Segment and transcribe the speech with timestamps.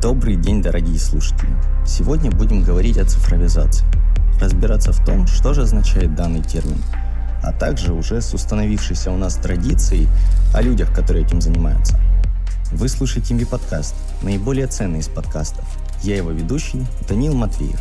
[0.00, 1.50] Добрый день, дорогие слушатели!
[1.84, 3.84] Сегодня будем говорить о цифровизации,
[4.40, 6.80] разбираться в том, что же означает данный термин,
[7.42, 10.06] а также уже с установившейся у нас традицией
[10.54, 11.98] о людях, которые этим занимаются.
[12.70, 15.64] Вы слушаете MV-подкаст, наиболее ценный из подкастов.
[16.04, 17.80] Я его ведущий Данил Матвеев.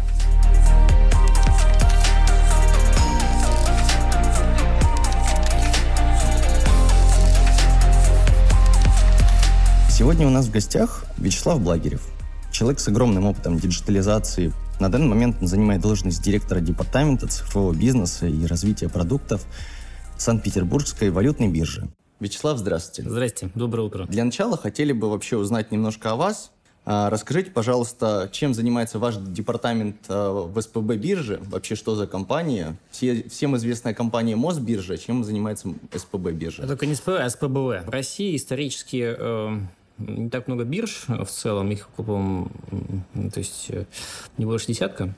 [9.97, 12.01] Сегодня у нас в гостях Вячеслав Благерев,
[12.57, 14.51] человек с огромным опытом диджитализации.
[14.79, 19.45] На данный момент он занимает должность директора департамента цифрового бизнеса и развития продуктов
[20.17, 21.87] Санкт-Петербургской валютной биржи.
[22.19, 23.07] Вячеслав, здравствуйте.
[23.07, 24.05] Здрасте, доброе утро.
[24.07, 26.51] Для начала хотели бы вообще узнать немножко о вас.
[26.83, 31.39] А, расскажите, пожалуйста, чем занимается ваш департамент а, в СПБ бирже?
[31.43, 32.75] Вообще, что за компания?
[32.89, 34.97] Все, всем известная компания Мосбиржа.
[34.97, 36.63] Чем занимается СПБ биржа?
[36.63, 37.85] Это только не СПБ, а СПБВ.
[37.85, 39.59] В России исторически э,
[39.97, 43.85] не так много бирж в целом, их, по то есть э,
[44.37, 45.15] не больше десятка.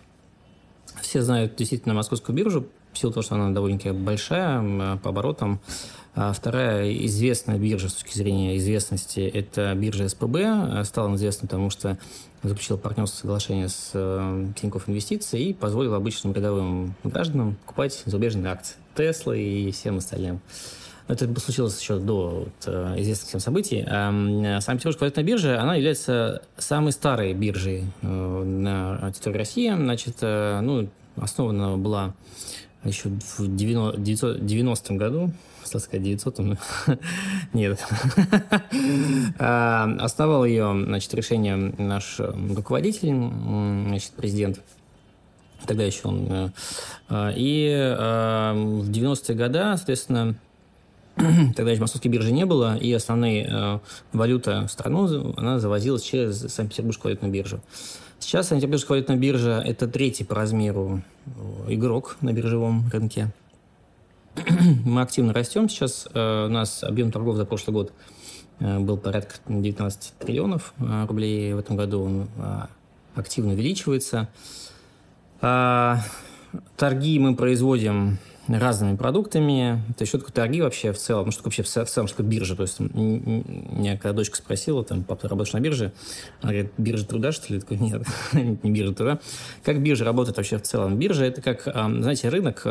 [1.01, 5.59] Все знают действительно московскую биржу, в силу того, что она довольно-таки большая по оборотам.
[6.15, 10.83] А вторая известная биржа с точки зрения известности– это биржа СПБ.
[10.83, 11.97] Стала она известна, потому что
[12.41, 18.77] заключила партнерское соглашение с э, Тинькофф Инвестиции и позволила обычным рядовым гражданам покупать зарубежные акции.
[18.95, 20.41] Тесла и всем остальным.
[21.09, 23.83] Это случилось еще до вот, э, известных всем событий.
[23.87, 24.11] А
[24.61, 29.73] Санкт-Петербургская валютная биржа, она является самой старой биржей э, на территории России.
[29.73, 32.13] Значит, э, ну, основана была
[32.83, 35.31] еще в 90-м году,
[35.63, 36.39] хотел сказать 900
[37.53, 37.83] нет.
[39.39, 43.31] Основал ее, значит, решение наш руководитель,
[43.87, 44.59] значит, президент
[45.65, 46.53] тогда еще он.
[47.35, 50.35] И в 90-е годы, соответственно,
[51.55, 53.79] Тогда еще московской биржи не было, и основная э,
[54.13, 57.59] валюта страну она завозилась через Санкт-Петербургскую валютную биржу.
[58.19, 63.31] Сейчас Санкт-Петербургская валютная биржа– это третий по размеру э, игрок на биржевом рынке.
[64.85, 65.67] Мы активно растем.
[65.67, 67.91] Сейчас э, у нас объем торгов за прошлый год
[68.59, 71.53] э, был порядка 19 триллионов э, рублей.
[71.53, 72.61] В этом году он э,
[73.15, 74.29] активно увеличивается.
[75.41, 75.95] Э,
[76.77, 78.19] торги мы производим
[78.57, 79.81] разными продуктами.
[79.97, 81.27] То есть, что такое торги вообще в целом?
[81.27, 82.55] Ну, что вообще в целом, что биржа?
[82.55, 85.93] То есть, меня когда дочка спросила, там, папа, ты работаешь на бирже?
[86.41, 87.55] Она говорит, биржа труда, что ли?
[87.55, 88.03] Я такой, нет,
[88.63, 89.19] не биржа труда.
[89.63, 90.97] Как биржа работает вообще в целом?
[90.97, 92.65] Биржа– это как, знаете, рынок,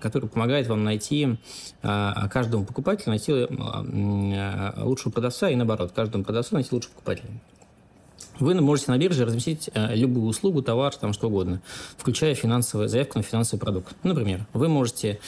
[0.00, 1.36] который помогает вам найти,
[1.82, 3.32] а, каждому покупателю найти
[4.82, 7.30] лучшего продавца и наоборот, каждому продавцу найти лучшего покупателя.
[8.40, 11.60] Вы можете на бирже разместить э, любую услугу, товар, там что угодно,
[11.96, 13.96] включая финансовую, заявку на финансовый продукт.
[14.04, 15.18] Например, вы можете,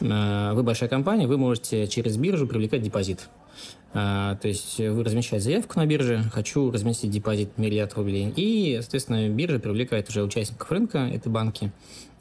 [0.00, 3.28] э, вы большая компания, вы можете через биржу привлекать депозит.
[3.92, 9.28] Uh, то есть вы размещаете заявку на бирже, хочу разместить депозит миллиард рублей, и, соответственно,
[9.28, 11.70] биржа привлекает уже участников рынка, это банки,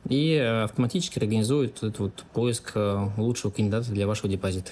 [0.08, 2.74] и автоматически организует этот вот поиск
[3.18, 4.70] лучшего кандидата для вашего депозита.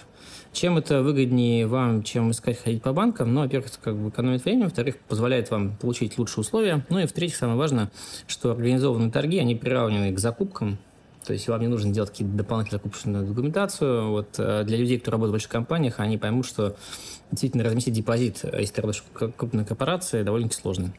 [0.54, 3.34] Чем это выгоднее вам, чем искать ходить по банкам?
[3.34, 6.86] Ну, во-первых, это как бы экономит время, во-вторых, позволяет вам получить лучшие условия.
[6.90, 7.90] Ну и в-третьих, самое важное,
[8.28, 10.78] что организованные торги, они приравнены к закупкам,
[11.26, 14.10] то есть вам не нужно делать какие-то дополнительные закупочную документацию.
[14.10, 16.76] Вот э, для людей, кто работает в больших компаниях, они поймут, что
[17.30, 20.94] действительно разместить депозит, э, если ты работаешь в крупной корпорации, довольно-таки сложно.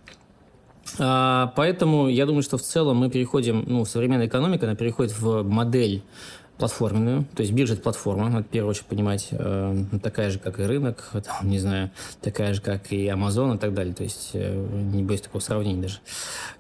[0.99, 5.43] А, поэтому я думаю, что в целом мы переходим, ну, современная экономика, она переходит в
[5.43, 6.03] модель
[6.59, 10.61] платформенную, то есть биржа– это платформа, надо в первую очередь понимать, э, такая же, как
[10.61, 11.91] и рынок, там, не знаю,
[12.21, 14.55] такая же, как и Amazon и так далее, то есть э,
[14.93, 15.99] не боюсь такого сравнения даже.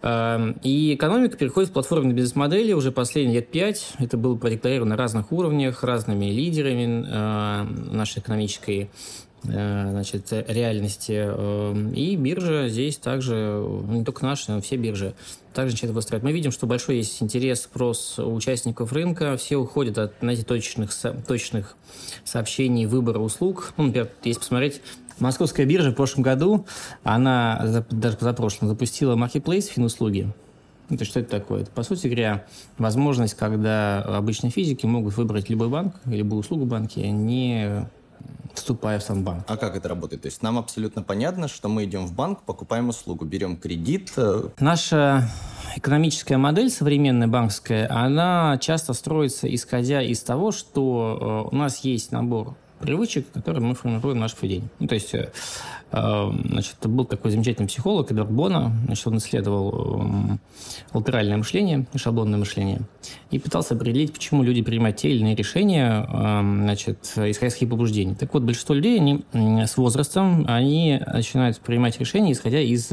[0.02, 4.96] Э, и экономика переходит в платформенные бизнес-модели уже последние лет пять, это было продекларировано на
[4.96, 8.90] разных уровнях, разными лидерами э, нашей экономической
[9.42, 11.24] значит, реальности.
[11.24, 15.14] Э, и биржа здесь также, ну, не только наши, но все биржи,
[15.52, 16.24] также начинают выстраивать.
[16.24, 19.36] Мы видим, что большой есть интерес, спрос у участников рынка.
[19.36, 20.90] Все уходят от, знаете, точных,
[21.26, 21.76] точных
[22.24, 23.74] сообщений выбора услуг.
[23.76, 24.80] Ну, например, если посмотреть,
[25.18, 26.66] Московская биржа в прошлом году,
[27.04, 30.32] она, даже позапрошлом, запустила маркетплейс финуслуги.
[30.90, 31.62] Это что это такое?
[31.62, 32.44] Это, по сути говоря,
[32.76, 37.86] возможность, когда обычные физики могут выбрать любой банк, любую услугу банки, не
[38.54, 39.44] вступая в сам банк.
[39.48, 40.22] А как это работает?
[40.22, 44.12] То есть нам абсолютно понятно, что мы идем в банк, покупаем услугу, берем кредит.
[44.16, 45.28] Э, Наша
[45.76, 52.12] экономическая модель современная банковская, она часто строится исходя из того, что э, у нас есть
[52.12, 54.68] набор привычек, которые мы формируем наше поведение.
[54.78, 55.32] Ну, то есть, э,
[55.92, 60.38] значит, был такой замечательный психолог Эдвард Бона, значит, он исследовал э,
[60.94, 62.80] латеральное мышление, шаблонное мышление,
[63.30, 68.14] и пытался определить, почему люди принимают те или иные решения, значит, исходя из каких побуждений.
[68.14, 69.24] Так вот, большинство людей, они
[69.66, 72.90] с возрастом, они начинают принимать решения, исходя из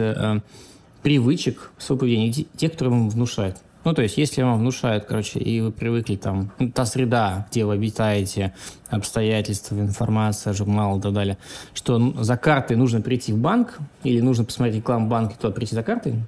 [1.01, 3.57] привычек своего поведения, те, которые им внушают.
[3.89, 7.65] Ну, то есть, если вам внушают, короче, и вы привыкли там, ну, та среда, где
[7.65, 8.53] вы обитаете,
[8.87, 11.39] обстоятельства, информация, журнал и так далее,
[11.73, 15.81] что за картой нужно прийти в банк или нужно посмотреть рекламу банка туда прийти за
[15.81, 16.21] картой,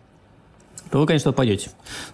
[0.91, 1.69] то вы, конечно, пойдете.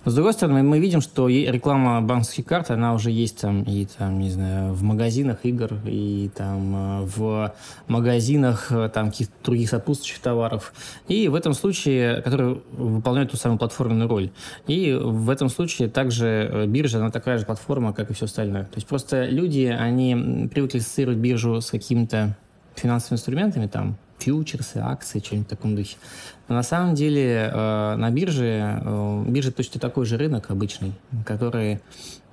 [0.05, 3.85] Но, с другой стороны, мы видим, что реклама банковских карт, она уже есть там и,
[3.85, 7.53] там, не знаю, в магазинах игр, и там э, в
[7.87, 10.73] магазинах э, там каких-то других сопутствующих товаров.
[11.07, 14.29] И в этом случае, которые выполняют ту самую платформенную роль.
[14.67, 18.65] И в этом случае также э, биржа, она такая же платформа, как и все остальное.
[18.65, 22.37] То есть просто люди, они привыкли ассоциировать биржу с какими-то
[22.75, 25.97] финансовыми инструментами, там, фьючерсы, акции, что-нибудь в таком духе.
[26.47, 30.93] На самом деле э, на бирже, э, биржа точно такой же рынок обычный,
[31.25, 31.81] который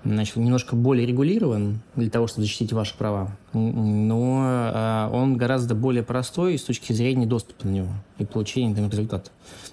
[0.05, 4.43] значит, немножко более регулирован для того, чтобы защитить ваши права, но
[4.75, 9.31] э, он гораздо более простой с точки зрения доступа на него и получения там, результата,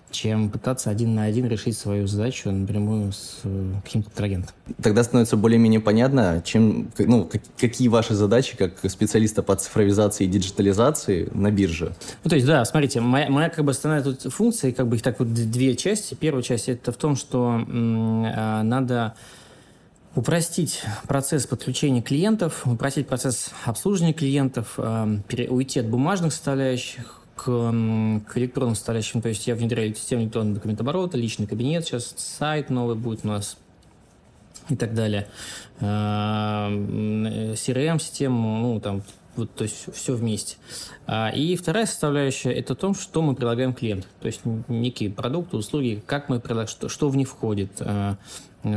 [0.10, 4.56] чем пытаться один на один решить свою задачу напрямую с э, каким-то контрагентом.
[4.82, 7.30] Тогда становится более-менее понятно, чем, ну,
[7.60, 11.96] какие ваши задачи как специалиста по цифровизации и диджитализации на бирже.
[12.24, 15.02] Ну, то есть, да, смотрите, моя, моя как бы основная тут функция, как бы их
[15.02, 16.16] так вот две части.
[16.16, 19.14] Первая часть это в том, что м- э, надо
[20.16, 28.38] упростить процесс подключения клиентов, упростить процесс обслуживания клиентов, э, уйти от бумажных составляющих к, к
[28.38, 29.22] электронным составляющим.
[29.22, 33.56] То есть я внедряю систему электронного документооборота, личный кабинет, сейчас сайт новый будет у нас
[34.70, 35.28] и так далее.
[35.80, 39.02] CRM-систему, ну, там,
[39.36, 40.58] вот, то есть все вместе.
[41.08, 44.08] А, и вторая составляющая– это то, что мы предлагаем клиенту.
[44.20, 48.18] То есть некие продукты, услуги, как мы предлагаем, что, что в них входит, а,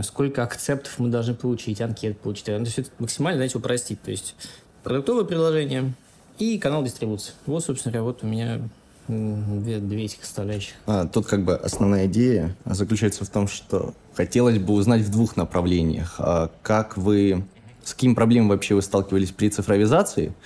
[0.02, 2.46] сколько акцептов мы должны получить, анкет получить.
[2.46, 4.00] То есть это максимально, знаете, упростить.
[4.02, 4.34] То есть
[4.82, 5.92] продуктовое приложение
[6.38, 7.32] и канал дистрибуции.
[7.46, 8.60] Вот, собственно говоря, вот у меня
[9.08, 10.74] две, две этих составляющих.
[10.86, 15.36] А, тут как бы основная идея заключается в том, что хотелось бы узнать в двух
[15.36, 16.16] направлениях.
[16.18, 17.44] А как вы,
[17.82, 20.34] с какими проблемами вообще вы сталкивались при цифровизации–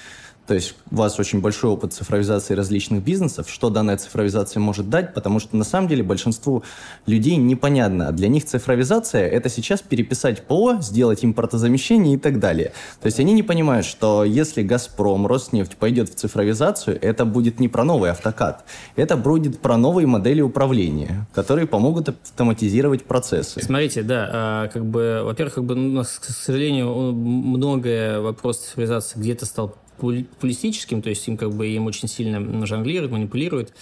[0.48, 3.50] то есть у вас очень большой опыт цифровизации различных бизнесов.
[3.50, 5.12] Что данная цифровизация может дать?
[5.12, 6.64] Потому что на самом деле большинству
[7.04, 8.12] людей непонятно.
[8.12, 12.72] Для них цифровизация– это сейчас переписать ПО, сделать импортозамещение и так далее.
[13.02, 17.68] То есть они не понимают, что если «Газпром», «Роснефть» пойдет в цифровизацию, это будет не
[17.68, 18.64] про новый автокад.
[18.96, 23.62] Это будет про новые модели управления, которые помогут автоматизировать процессы.
[23.62, 29.18] Смотрите, да, а, как бы, во-первых, как бы у нас, к сожалению, многое вопрос цифровизации
[29.18, 33.72] где-то стал популистическим, то есть им как бы им очень сильно жонглируют, манипулируют.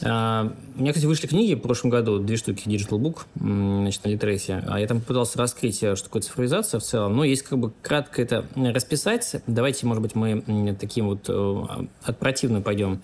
[0.00, 4.08] Uh, у меня, кстати, вышли книги в прошлом году, две штуки Digital Book, значит, на
[4.08, 4.64] Литресе.
[4.66, 7.14] А я там попытался раскрыть, э, что такое цифровизация в целом.
[7.14, 9.36] Но есть как бы кратко это расписать.
[9.46, 11.64] Давайте, может быть, мы таким вот э,
[12.02, 13.02] от противного пойдем.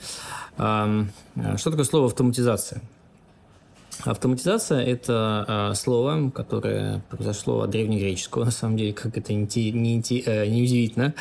[0.58, 1.06] Uh,
[1.56, 2.82] что такое слово автоматизация?
[4.04, 10.00] Автоматизация– это э, слово, которое произошло от древнегреческого, на самом деле, как это не, не,
[10.24, 11.14] э, не удивительно.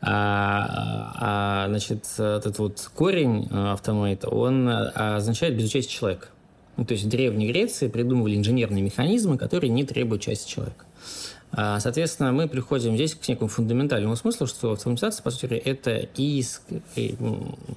[0.00, 6.28] А, а, значит, этот вот корень э, автомата, он э, означает безучастие человека.
[6.76, 10.84] Ну, то есть в Древней Греции придумывали инженерные механизмы, которые не требуют части человека.
[11.52, 16.62] А, соответственно, мы приходим здесь к некому фундаментальному смыслу, что автоматизация, по сути, это иск...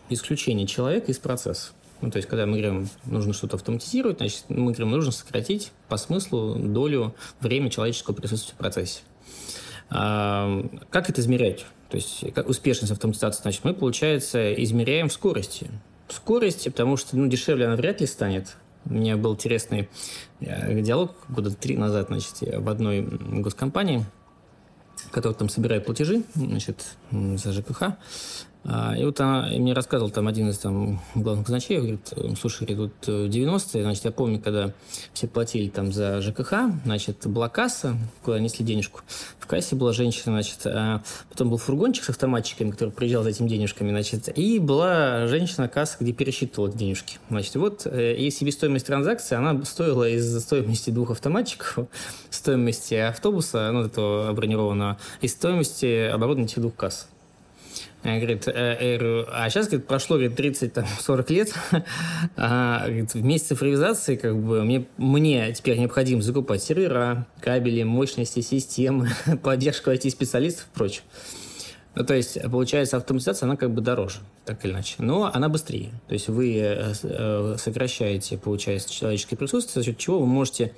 [0.09, 1.71] исключение человека из процесса.
[2.01, 5.97] Ну, то есть, когда мы говорим, нужно что-то автоматизировать, значит, мы говорим, нужно сократить по
[5.97, 9.01] смыслу долю времени человеческого присутствия в процессе.
[9.89, 11.65] А, как это измерять?
[11.89, 15.69] То есть как успешность автоматизации, значит, мы, получается, измеряем в скорости.
[16.07, 18.55] В скорости, потому что ну, дешевле она вряд ли станет.
[18.85, 19.89] У меня был интересный
[20.39, 24.05] э, диалог года три назад, значит, в одной госкомпании,
[25.11, 27.97] которая там собирает платежи, значит, за ЖКХ.
[28.65, 32.91] А, и вот она мне рассказывал там один из там главных казначеев, говорит, слушай, тут
[33.07, 34.73] 90-е, значит, я помню, когда
[35.13, 39.01] все платили там за ЖКХ, значит, была касса, куда несли денежку.
[39.39, 43.47] В кассе была женщина, значит, а потом был фургончик с автоматчиками, который приезжал за этими
[43.47, 47.17] денежками, значит, и была женщина-касса, где пересчитывала денежки.
[47.29, 51.87] Значит, вот э, и себестоимость транзакции, она стоила из стоимости двух автоматчиков,
[52.29, 57.07] стоимости автобуса, ну, этого бронированного, и стоимости оборудования этих двух касс.
[58.01, 61.53] Говорит, э, а сейчас, говорит, прошло, говорит, 30-40 лет,
[62.37, 68.39] а, говорит, вместе с цифровизацией, как бы, мне, мне теперь необходимо закупать сервера, кабели, мощности
[68.39, 69.09] системы,
[69.43, 71.03] поддержку IT-специалистов и прочее.
[71.95, 74.95] Ну, то есть, получается, автоматизация, она как бы дороже, так или иначе.
[74.99, 75.91] Но она быстрее.
[76.07, 80.73] То есть, вы э, э, сокращаете, получается, человеческое присутствие, за счет чего вы можете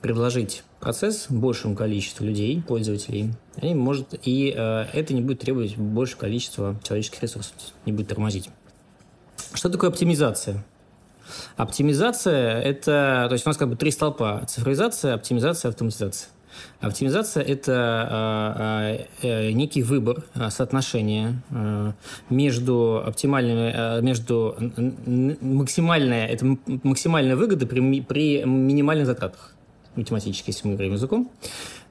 [0.00, 6.20] предложить процесс большему количеству людей, пользователей, и, может, и э, это не будет требовать большего
[6.20, 7.54] количества человеческих ресурсов,
[7.86, 8.50] не будет тормозить.
[9.54, 10.62] Что такое оптимизация?
[11.56, 16.28] Оптимизация– это, то есть у нас как бы три столпа– цифровизация, оптимизация, автоматизация.
[16.80, 21.92] Оптимизация– это э, э, некий выбор, э, соотношение э,
[22.28, 24.54] между оптимальными, э, между
[25.40, 29.53] максимальная, это максимальная выгода при, при минимальных затратах,
[29.96, 31.30] математически, если мы говорим языком.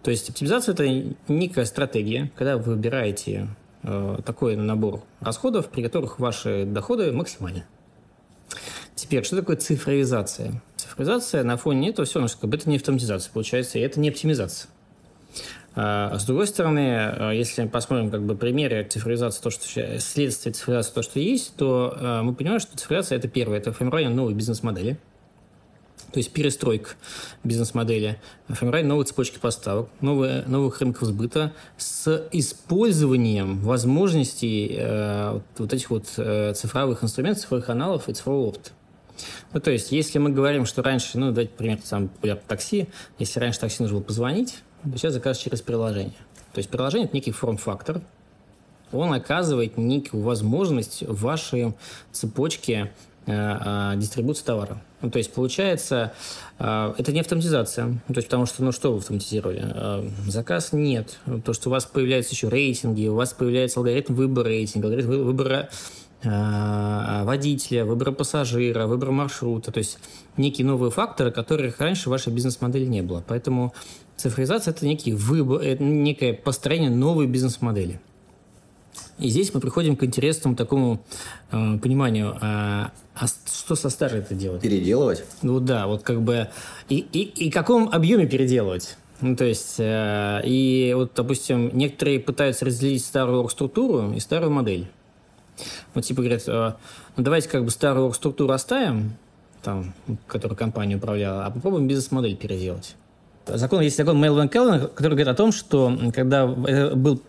[0.02, 0.88] То есть оптимизация– это
[1.28, 3.48] некая стратегия, когда вы выбираете
[3.84, 7.64] э, такой набор расходов, при которых ваши доходы максимальны.
[8.96, 10.62] Теперь, что такое цифровизация?
[10.76, 14.70] Цифровизация на фоне этого все, это не автоматизация, получается, и это не оптимизация.
[15.76, 20.94] А с другой стороны, а, если посмотрим как бы примеры цифровизации, то, что следствие цифровизации,
[20.94, 25.00] то, что есть, то а, мы понимаем, что цифровизация– это первое, это формирование новой бизнес-модели,
[26.14, 26.92] то есть перестройка
[27.44, 35.90] бизнес-модели, формирование новой цепочки поставок, новые, новых рынков сбыта с использованием возможностей э, вот этих
[35.90, 38.70] вот э, цифровых инструментов, цифровых каналов и цифрового опыта.
[39.54, 42.10] Ну, то есть, если мы говорим, что раньше, ну, давайте пример, сам
[42.48, 46.14] такси, если раньше такси нужно было позвонить, то сейчас заказ через приложение.
[46.54, 48.02] То есть, приложение– это некий форм-фактор,
[48.92, 51.74] он оказывает некую возможность вашей
[52.12, 52.92] цепочке
[53.26, 54.80] э, э, дистрибуции товара.
[55.04, 56.14] Ну, то есть, получается,
[56.58, 57.86] э, это не автоматизация.
[57.86, 59.62] Ну, то есть, потому что, ну, что вы автоматизировали?
[59.64, 61.20] Э, заказ нет.
[61.46, 65.70] То, что у вас появляются еще рейтинги, у вас появляется алгоритм выбора рейтинга, алгоритм выбора
[66.26, 70.00] Э, водителя, выбора пассажира, выбора маршрута, то есть
[70.38, 73.22] некие новые факторы, которых раньше в вашей бизнес-модели не было.
[73.28, 73.74] Поэтому
[74.16, 78.00] цифровизация– это некий выбор, это некое построение новой бизнес-модели.
[79.20, 81.04] И здесь мы приходим к интересному такому
[81.52, 84.62] э, пониманию, а, а что со старой это делать?
[84.62, 85.24] Переделывать?
[85.44, 86.50] Ну да, вот как бы
[86.90, 88.98] и, и, и каком объеме переделывать?
[89.22, 94.88] Ну, то есть, э, и вот, допустим, некоторые пытаются разделить старую структуру и старую модель.
[95.94, 96.74] Вот типа говорят, э,
[97.16, 99.14] ну давайте как бы старую структуру оставим,
[99.62, 99.94] там,
[100.28, 102.96] которую компания управляла, а попробуем бизнес-модель переделать.
[103.46, 107.22] Закон, есть закон Мелвин Келлен, который говорит о том, что когда э, был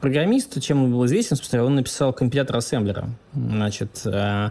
[0.00, 3.10] программист, чем он был известен, собственно, он написал компилятор ассемблера.
[3.34, 4.50] Значит, э,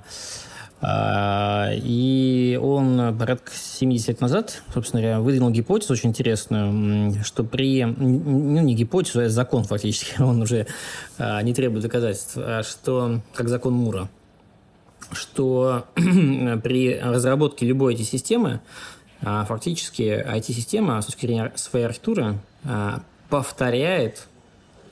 [0.84, 7.84] и он порядка 70 лет назад, собственно говоря, выдвинул гипотезу очень интересную, что при...
[7.84, 10.68] Ну, не гипотезу, а закон фактически, он уже
[11.20, 14.10] не требует доказательств, а что, как закон Мура,
[15.12, 18.62] что при разработке любой IT-системы
[19.22, 22.40] фактически IT-система с точки зрения своей архитектуры
[23.30, 24.28] повторяет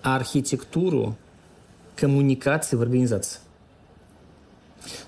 [0.01, 1.15] архитектуру
[1.95, 3.39] коммуникации в организации.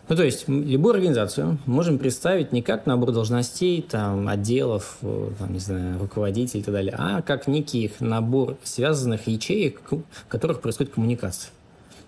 [0.09, 5.53] Ну, то есть, любую организацию можем представить не как набор должностей, там, отделов, э, там,
[5.53, 10.93] не знаю, руководителей и так далее, а как некий набор связанных ячеек, в которых происходит
[10.93, 11.51] коммуникация.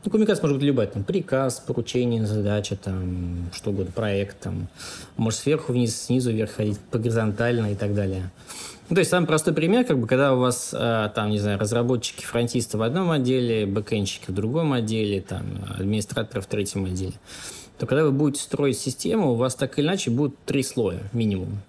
[0.04, 4.68] Ну, коммуникация может быть любая, там, приказ, поручение, задача, там, что угодно, проект, там,
[5.16, 8.30] может сверху вниз, снизу вверх ходить, по горизонтально и так далее.
[8.90, 11.58] Ну, то есть самый простой пример, как бы, когда у вас э, там, не знаю,
[11.58, 15.46] разработчики, фронтисты в одном отделе, бэкэнщики в другом отделе, там,
[15.78, 17.14] администраторы в третьем отделе
[17.78, 21.60] то когда вы будете строить систему, у вас так или иначе будут три слоя минимум.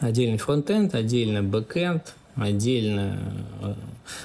[0.00, 3.18] Отдельный фронтенд, отдельно бэкенд, отдельно
[3.62, 3.74] э,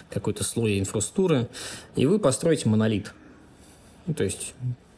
[0.10, 1.48] какой-то слой инфраструктуры,
[1.96, 3.14] и вы построите монолит.
[4.06, 4.54] Ну, то есть,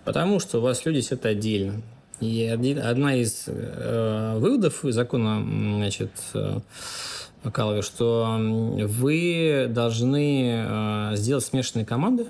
[0.06, 1.82] потому что у вас люди сидят отдельно.
[2.20, 5.42] И одна из э, выводов закона,
[5.78, 6.60] значит, э,
[7.52, 12.28] Калви, что вы должны э, сделать смешанные команды,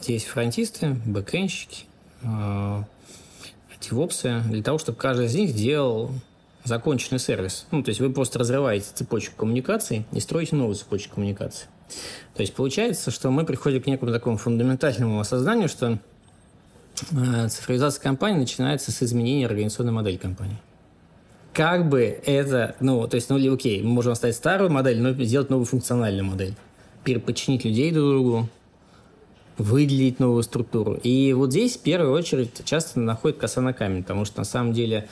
[0.00, 1.84] где есть фронтисты, бэкэнщики,
[2.22, 2.82] э,
[3.90, 6.12] для того, чтобы каждый из них делал
[6.64, 7.66] законченный сервис.
[7.70, 11.66] Ну, то есть вы просто разрываете цепочку коммуникаций и строите новую цепочку коммуникаций.
[12.34, 15.98] То есть получается, что мы приходим к некому такому фундаментальному осознанию, что
[17.10, 20.56] э, цифровизация компании начинается с изменения организационной модели компании.
[21.52, 25.50] Как бы это, ну, то есть, ну, окей, мы можем оставить старую модель, но сделать
[25.50, 26.54] новую функциональную модель.
[27.04, 28.48] Переподчинить людей друг другу,
[29.58, 30.94] выделить новую структуру.
[31.02, 34.72] И вот здесь, в первую очередь, часто находит коса на камень, потому что на самом
[34.72, 35.08] деле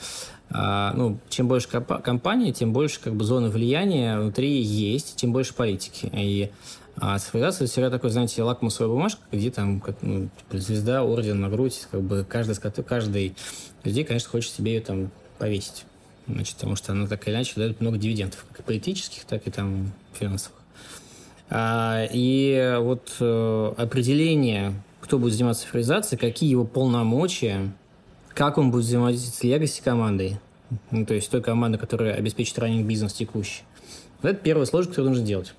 [0.53, 6.09] ну, чем больше компании, тем больше как бы зоны влияния внутри есть, тем больше политики.
[6.13, 6.51] И
[6.97, 11.87] а цифровизация всегда такой, знаете, лакмусовая бумажка, где там как, ну, звезда, орден на грудь,
[11.89, 13.35] как бы каждый, каждый
[13.83, 15.85] людей, конечно, хочет себе ее там повесить.
[16.27, 19.91] Значит, потому что она так или иначе дает много дивидендов, как политических, так и там
[20.13, 20.59] финансовых.
[21.49, 27.71] А, и вот э, определение, кто будет заниматься цифровизацией, какие его полномочия,
[28.33, 30.39] как он будет взаимодействовать с legacy командой,
[30.89, 33.63] ну, то есть той командой, которая обеспечит раннинг бизнес текущий.
[34.21, 35.53] Вот это первая сложность, которую нужно делать.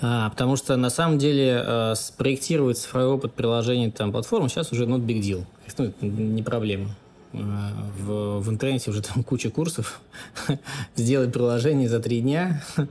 [0.00, 4.84] А, потому что на самом деле а, спроектировать цифровой опыт приложения там платформы сейчас уже
[4.84, 5.44] not big deal.
[5.78, 6.90] Ну, не проблема.
[7.32, 10.00] А, в, в интернете уже там куча курсов.
[10.96, 12.62] Сделай приложение за три дня.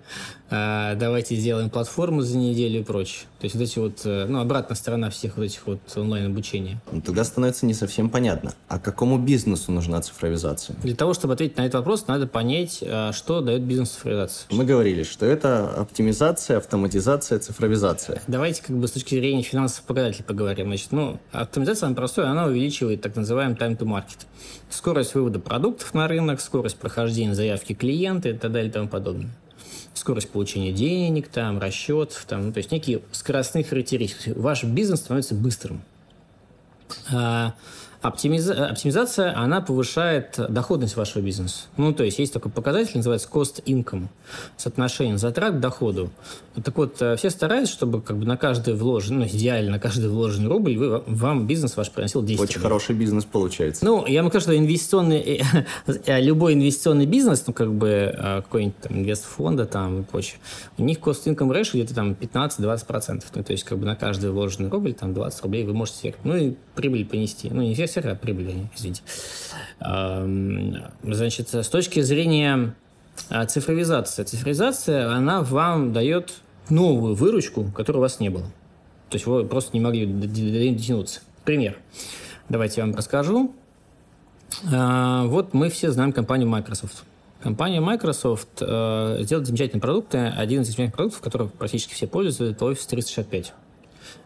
[0.47, 3.23] А, давайте сделаем платформу за неделю и прочее.
[3.39, 6.79] То есть вот эти вот, э, ну, обратная сторона всех вот этих вот онлайн-обучения.
[6.91, 10.75] Ну, тогда становится не совсем понятно, а какому бизнесу нужна цифровизация?
[10.83, 14.47] Для того, чтобы ответить на этот вопрос, надо понять, а, что дает бизнес цифровизация.
[14.51, 18.21] Мы говорили, что это оптимизация, автоматизация, цифровизация.
[18.27, 20.67] Давайте как бы с точки зрения финансовых показателей поговорим.
[20.67, 24.27] Значит, ну, оптимизация, она простая, она увеличивает так называемый time to market.
[24.69, 29.29] Скорость вывода продуктов на рынок, скорость прохождения заявки клиента и так далее и тому подобное
[29.97, 34.33] скорость получения денег, там, расчет, там, ну, то есть некие скоростные характеристики.
[34.35, 35.81] Ваш бизнес становится быстрым.
[37.13, 37.53] А,
[38.07, 38.67] Оптимиза...
[38.67, 41.63] Оптимизация, она повышает доходность вашего бизнеса.
[41.75, 44.07] Ну, то есть есть такой показатель, называется cost income,
[44.57, 46.11] соотношение затрат к доходу.
[46.63, 50.09] Так вот, э, все стараются, чтобы как бы на каждый вложенный, ну, идеально на каждый
[50.09, 52.63] вложенный рубль вы, вам бизнес ваш приносил 10 Очень рублей.
[52.63, 53.83] хороший бизнес получается.
[53.83, 55.65] Ну, я могу сказать, что инвестиционный, э,
[56.05, 60.37] э, любой инвестиционный бизнес, ну, как бы какой-нибудь там инвестфонда там и прочее,
[60.77, 63.23] у них cost income ratio где-то там 15-20%.
[63.33, 66.35] Ну, то есть как бы на каждый вложенный рубль там 20 рублей вы можете, ну,
[66.35, 67.49] и прибыль понести.
[67.49, 69.01] Ну, не сектора а прибыли, извините.
[71.03, 72.75] Значит, с точки зрения
[73.29, 74.23] а, цифровизации.
[74.23, 76.33] Цифровизация, она вам дает
[76.69, 78.45] новую выручку, которой у вас не было.
[79.09, 81.21] То есть вы просто не могли дотянуться.
[81.43, 81.77] Пример.
[82.49, 83.53] Давайте я вам расскажу.
[84.71, 87.03] А, вот мы все знаем компанию Microsoft.
[87.41, 90.17] Компания Microsoft э, делает замечательные продукты.
[90.17, 93.53] Один из замечательных продуктов, которых практически все пользуются, это Office 365.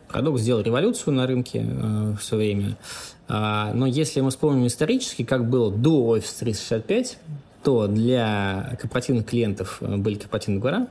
[0.09, 2.77] Продукт сделал революцию на рынке э, в время.
[3.27, 7.19] А, но если мы вспомним исторически, как было до Office 365,
[7.63, 10.87] то для корпоративных клиентов э, были корпоративные договора,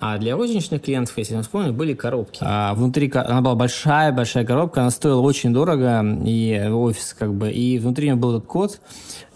[0.00, 2.38] а для розничных клиентов, если мы вспомним, были коробки.
[2.40, 7.78] А внутри она была большая-большая коробка, она стоила очень дорого, и офис как бы, и
[7.78, 8.80] внутри нее был этот код.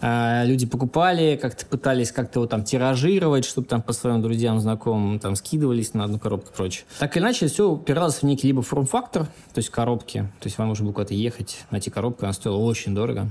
[0.01, 5.19] А, люди покупали, как-то пытались как-то его там тиражировать, чтобы там по своим друзьям, знакомым
[5.19, 6.85] там скидывались на одну коробку и прочее.
[6.99, 10.67] Так или иначе, все упиралось в некий либо форм-фактор, то есть коробки, то есть вам
[10.67, 13.29] нужно было куда-то ехать, найти коробку, она стоила очень дорого.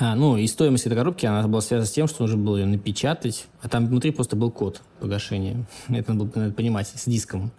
[0.00, 2.66] А, ну, и стоимость этой коробки, она была связана с тем, что нужно было ее
[2.66, 5.66] напечатать, а там внутри просто был код погашения.
[5.88, 7.50] Это надо было понимать, с диском.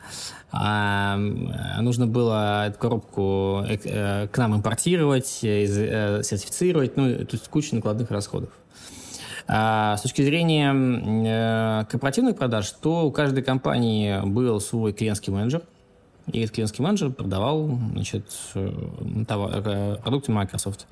[0.51, 7.75] А, нужно было эту коробку э, э, к нам импортировать, э, сертифицировать, ну, есть куча
[7.75, 8.49] накладных расходов.
[9.47, 15.63] А с точки зрения корпоративных продаж, то у каждой компании был свой клиентский менеджер,
[16.31, 18.25] и этот клиентский менеджер продавал значит,
[19.27, 20.85] товар, продукты Microsoft.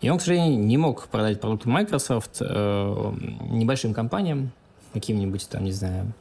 [0.00, 3.12] И он, к сожалению, не мог продать продукты Microsoft э,
[3.50, 4.50] небольшим компаниям,
[4.94, 6.12] каким-нибудь там, не знаю,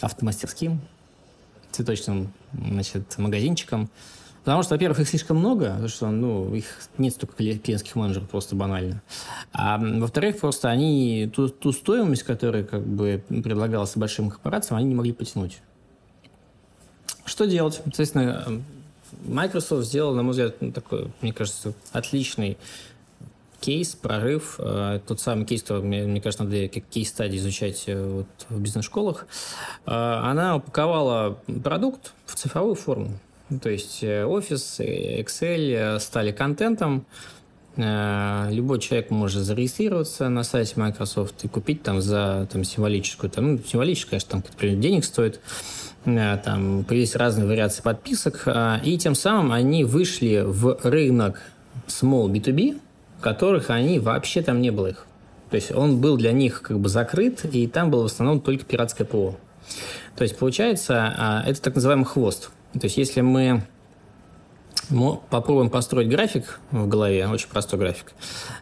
[0.00, 0.80] автомастерским,
[1.70, 3.88] цветочным, значит, магазинчикам.
[4.44, 6.66] Потому что, во-первых, их слишком много, потому что, ну, их
[6.96, 9.02] нет столько клиентских менеджеров, просто банально.
[9.52, 14.94] А во-вторых, просто они ту, ту стоимость, которая как бы предлагалась большим корпорациям, они не
[14.94, 15.58] могли потянуть.
[17.24, 17.80] Что делать?
[17.84, 18.62] Соответственно,
[19.26, 22.56] Microsoft сделал, на мой взгляд, ну, такой, мне кажется, отличный
[23.60, 28.00] кейс, прорыв, э, тот самый кейс, который, мне, мне кажется, надо как кейс-стадии изучать э,
[28.00, 29.26] вот в бизнес-школах,
[29.86, 33.18] э, она упаковала продукт в цифровую форму.
[33.62, 37.06] То есть офис, Excel стали контентом,
[37.76, 43.58] любой человек может зарегистрироваться на сайте Microsoft и купить там за там, символическую, там, ну,
[43.66, 45.40] символическую, конечно, там, например, денег стоит,
[46.04, 48.46] там появились разные вариации подписок,
[48.84, 51.40] и тем самым они вышли в рынок
[51.86, 52.80] small B2B,
[53.20, 55.06] которых они вообще там не было их.
[55.50, 58.64] То есть он был для них как бы закрыт, и там было в основном только
[58.64, 59.36] пиратское ПО.
[60.16, 62.50] То есть получается, а, это так называемый хвост.
[62.74, 63.62] То есть если мы
[65.30, 68.12] попробуем построить график в голове, очень простой график,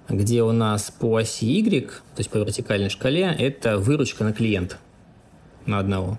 [0.08, 4.76] где у нас по оси Y, то есть по вертикальной шкале, это выручка на клиента,
[5.66, 6.18] на одного.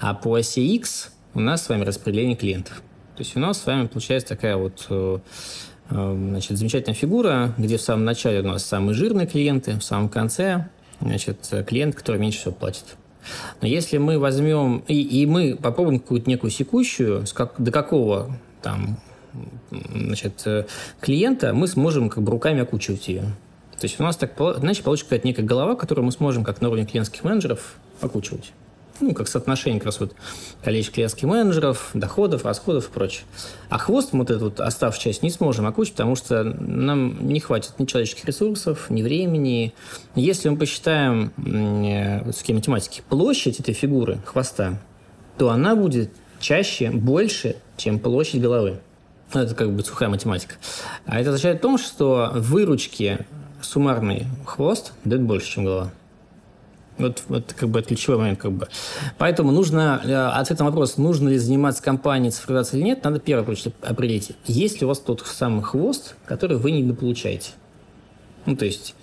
[0.00, 2.82] А по оси X у нас с вами распределение клиентов.
[3.16, 5.18] То есть у нас с вами получается такая вот э,
[5.92, 10.68] значит, замечательная фигура, где в самом начале у нас самые жирные клиенты, в самом конце
[11.00, 12.84] значит, клиент, который меньше всего платит.
[13.60, 18.36] Но если мы возьмем и, и мы попробуем какую-то некую секущую, с как, до какого
[18.62, 18.98] там
[19.70, 20.46] значит,
[21.00, 23.22] клиента мы сможем как бы руками окучивать ее.
[23.78, 26.68] То есть у нас так, значит, получится какая-то некая голова, которую мы сможем как на
[26.68, 28.52] уровне клиентских менеджеров окучивать.
[29.02, 30.14] Ну, как соотношение как раз вот
[30.62, 33.24] количества клиентских менеджеров, доходов, расходов и прочее.
[33.68, 37.78] А хвост вот эту вот оставшую часть не сможем окучить, потому что нам не хватит
[37.78, 39.74] ни человеческих ресурсов, ни времени.
[40.14, 44.78] Если мы посчитаем э, с математики площадь этой фигуры, хвоста,
[45.38, 46.10] то она будет
[46.40, 48.80] чаще, больше, чем площадь головы.
[49.34, 50.56] Ну, это как бы сухая математика.
[51.06, 53.26] А это означает в том, что выручки
[53.62, 55.92] суммарный хвост дает больше, чем голова.
[57.02, 58.40] Вот, вот как бы ключевой момент.
[58.40, 58.68] Как бы.
[59.18, 63.56] Поэтому нужно, э, ответ на вопрос, нужно ли заниматься компанией цифровизацией или нет, надо первое
[63.82, 67.50] определить, есть ли у вас тот самый хвост, который вы не получаете.
[68.46, 68.94] Ну, то есть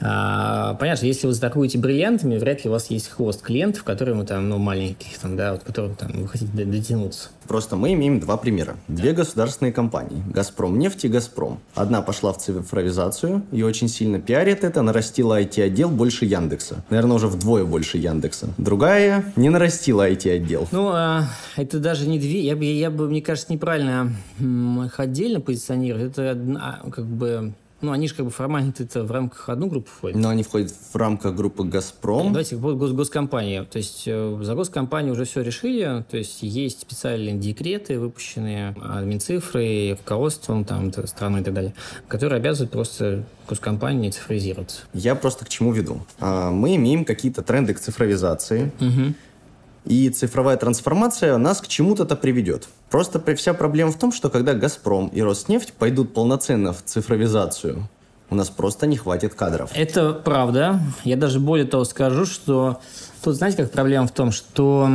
[0.00, 4.24] а, понятно, если вы торгуете бриллиантами, вряд ли у вас есть хвост клиентов, которые мы
[4.24, 7.30] там, ну, маленьких, там, да, вот, которым там, вы хотите дотянуться.
[7.46, 8.76] Просто мы имеем два примера.
[8.88, 10.22] Две государственные компании.
[10.28, 11.58] «Газпром» нефть и «Газпром».
[11.74, 16.84] Одна пошла в цифровизацию и очень сильно пиарит это, нарастила IT-отдел больше Яндекса.
[16.90, 18.48] Наверное, уже вдвое больше Яндекса.
[18.58, 20.68] Другая не нарастила IT-отдел.
[20.72, 21.24] Ну, а,
[21.56, 22.40] это даже не две.
[22.40, 26.12] Я бы, я бы, мне кажется, неправильно их отдельно позиционировать.
[26.12, 29.88] Это одна, как бы ну, они же как бы формально это в рамках одной группы
[29.88, 30.18] входят.
[30.18, 32.28] Но они входят в рамках группы «Газпром».
[32.28, 33.64] Давайте, гос госкомпания.
[33.64, 36.04] То есть э, за госкомпанию уже все решили.
[36.10, 41.74] То есть есть специальные декреты, выпущенные админцифрой, руководством там, страны и так далее,
[42.08, 44.82] которые обязывают просто госкомпании цифровизироваться.
[44.92, 46.00] Я просто к чему веду.
[46.18, 48.72] А, мы имеем какие-то тренды к цифровизации.
[48.80, 49.14] Угу.
[49.84, 52.68] И цифровая трансформация нас к чему-то-то приведет.
[52.90, 57.88] Просто вся проблема в том, что когда «Газпром» и «Роснефть» пойдут полноценно в цифровизацию,
[58.30, 59.70] у нас просто не хватит кадров.
[59.74, 60.80] Это правда.
[61.04, 62.80] Я даже более того скажу, что
[63.22, 64.90] тут, знаете, как проблема в том, что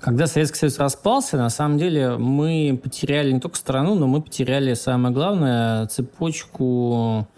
[0.00, 4.74] когда Советский Союз распался, на самом деле мы потеряли не только страну, но мы потеряли
[4.74, 7.28] самое главное цепочку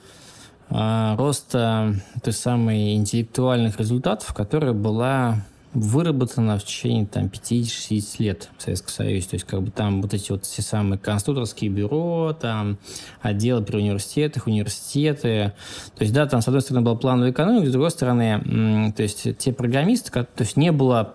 [0.72, 5.42] роста той самой интеллектуальных результатов, которая была
[5.74, 9.28] выработана в течение там 50-60 лет в Советском Союзе.
[9.28, 12.78] То есть как бы там вот эти вот все самые конструкторские бюро, там
[13.22, 15.52] отделы при университетах, университеты.
[15.96, 19.38] То есть да, там с одной стороны была плановая экономика, с другой стороны, то есть
[19.38, 21.14] те программисты, то есть не было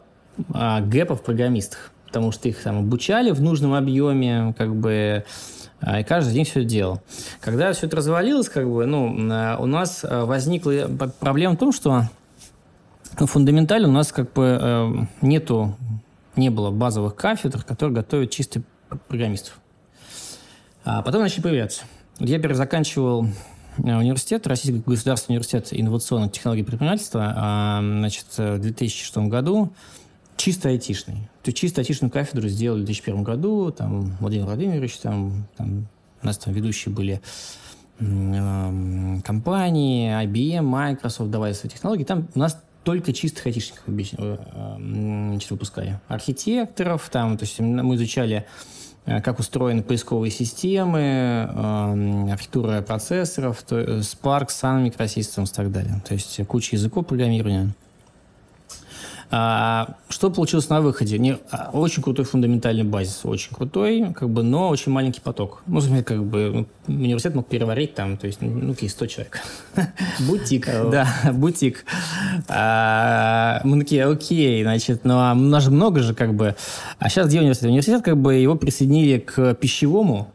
[0.54, 5.57] а, гэпа в программистах, потому что их там обучали в нужном объеме, как бы а,
[5.82, 7.02] и каждый день все это делал.
[7.40, 10.88] Когда все это развалилось, как бы, ну, у нас э, возникла
[11.20, 12.10] проблема в том, что
[13.20, 15.76] ну, фундаментально у нас как бы э, нету,
[16.36, 18.64] не было базовых кафедр, которые готовят чистых
[19.08, 19.60] программистов.
[20.84, 21.84] А потом начали появляться.
[22.20, 23.28] Я перезаканчивал
[23.78, 29.74] э, университет, Российский государственный университет инновационных технологий предпринимательства, а, значит, в 2006 году
[30.38, 31.30] чисто айтишный.
[31.44, 35.88] То есть чисто айтишную кафедру сделали в 2001 году, там Владимир Владимирович, там, там
[36.22, 37.22] у нас там ведущие были
[38.00, 42.04] э, компании, IBM, Microsoft, давай свои технологии.
[42.04, 46.00] Там у нас только чистых айтишников э, значит, выпускали.
[46.08, 48.46] Архитекторов, там, то есть мы изучали
[49.06, 56.02] э, как устроены поисковые системы, э, архитектура процессоров, то, Spark, Sun Microsystems и так далее.
[56.08, 57.74] То есть куча языков программирования.
[59.30, 61.18] А, что получилось на выходе?
[61.18, 65.64] Не, а, очень крутой фундаментальный базис, очень крутой, как бы, но очень маленький поток.
[65.68, 69.40] Ну, как бы ну, университет мог переварить там, то есть, ну, какие 100 человек.
[70.28, 70.70] Бутик.
[70.92, 71.86] Да, бутик.
[72.48, 76.56] А, мы такие, окей, значит, ну, а нас же много же, как бы.
[77.00, 77.70] А сейчас где университет?
[77.70, 80.32] Университет, как бы, его присоединили к пищевому,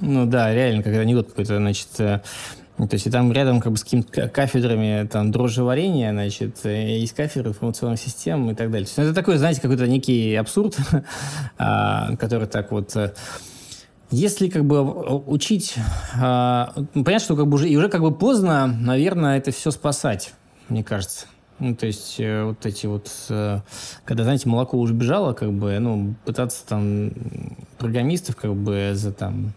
[0.00, 2.20] ну да, реально, как анекдот какой-то, значит, э,
[2.86, 7.50] то есть и там рядом как бы с какими-то кафедрами там дрожжеварения, значит, есть кафедры
[7.50, 8.86] информационных систем и так далее.
[8.86, 10.76] Есть, ну, это такой, знаете, какой-то некий абсурд,
[11.58, 12.94] а, который так вот...
[12.96, 13.12] Э,
[14.10, 15.76] если как бы учить...
[16.20, 20.34] А, понятно, что как бы уже, и уже как бы поздно, наверное, это все спасать,
[20.68, 21.26] мне кажется.
[21.60, 23.60] Ну, то есть э, вот эти вот, э,
[24.04, 27.12] когда, знаете, молоко уже бежало, как бы, ну, пытаться там
[27.78, 29.52] программистов как бы за там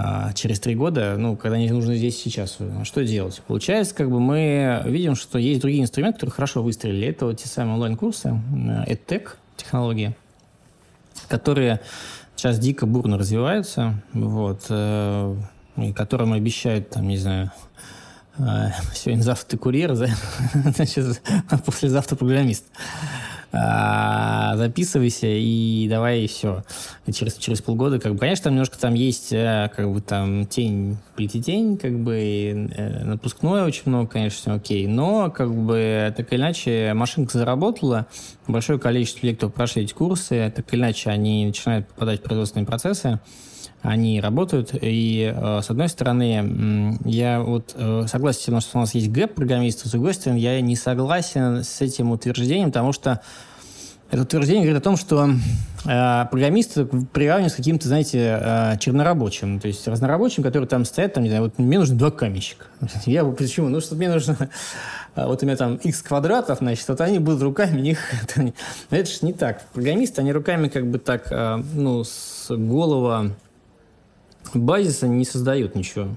[0.00, 3.42] а, через три года, ну, когда они нужны здесь сейчас, что делать?
[3.48, 7.08] Получается, как бы мы видим, что есть другие инструменты, которые хорошо выстрелили.
[7.08, 10.14] Это вот те самые онлайн-курсы, э, EdTech технологии,
[11.26, 11.80] которые
[12.36, 15.36] сейчас дико бурно развиваются, вот, э,
[15.78, 17.50] и которым обещают, там, не знаю,
[18.38, 22.66] э, сегодня завтра ты курьер, значит, а послезавтра программист.
[23.50, 26.64] А, записывайся и давай и все.
[27.12, 30.98] Через, через полгода, как бы, конечно, там немножко там есть, э, как бы, там тень,
[31.16, 36.40] плететень, как бы, и, э, напускное очень много, конечно, окей, но, как бы, так или
[36.40, 38.06] иначе, машинка заработала,
[38.46, 42.66] большое количество людей, кто прошли эти курсы, так или иначе, они начинают попадать в производственные
[42.66, 43.18] процессы,
[43.82, 44.70] они работают.
[44.72, 49.34] И, э, с одной стороны, я вот э, согласен с что у нас есть гэп
[49.34, 53.20] программистов, с другой стороны, я не согласен с этим утверждением, потому что
[54.10, 55.28] это утверждение говорит о том, что
[55.84, 61.24] э, программисты приравнивают с каким-то, знаете, э, чернорабочим, то есть разнорабочим, которые там стоят, там,
[61.24, 62.64] не знаю, вот мне нужен два каменщика.
[63.04, 63.68] Я почему?
[63.68, 64.36] Ну, что мне нужно,
[65.14, 67.98] вот у меня там x квадратов, значит, вот они будут руками, них...
[68.36, 68.52] Но
[68.96, 69.66] это же не так.
[69.74, 73.32] Программисты, они руками как бы так, э, ну, с голова
[74.54, 76.16] базиса не создают ничего.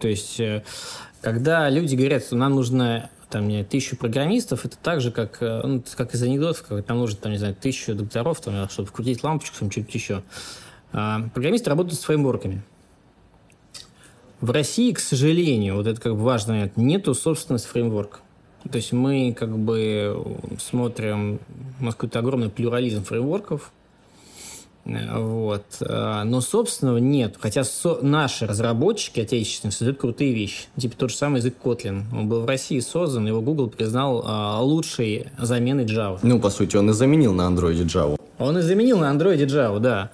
[0.00, 0.62] То есть, э,
[1.20, 5.60] когда люди говорят, что нам нужно там, не тысячу программистов, это так же, как, э,
[5.64, 9.22] ну, как из анекдотов, как нам нужно, там, не знаю, тысячу докторов, там, чтобы вкрутить
[9.22, 10.22] лампочку, там, что-нибудь еще.
[10.92, 12.62] А, программисты работают с фреймворками.
[14.40, 18.20] В России, к сожалению, вот это как бы важно, нету собственности фреймворка.
[18.70, 21.40] То есть мы как бы смотрим,
[21.78, 23.72] у нас какой-то огромный плюрализм фреймворков,
[25.14, 25.64] вот.
[25.82, 27.36] А, но собственного нет.
[27.38, 30.64] Хотя со- наши разработчики отечественные создают крутые вещи.
[30.78, 32.02] Типа тот же самый язык Kotlin.
[32.12, 36.18] Он был в России создан, его Google признал а, лучшей заменой Java.
[36.22, 38.16] Ну, по сути, он и заменил на Android Java.
[38.38, 40.10] Он и заменил на Android Java, да.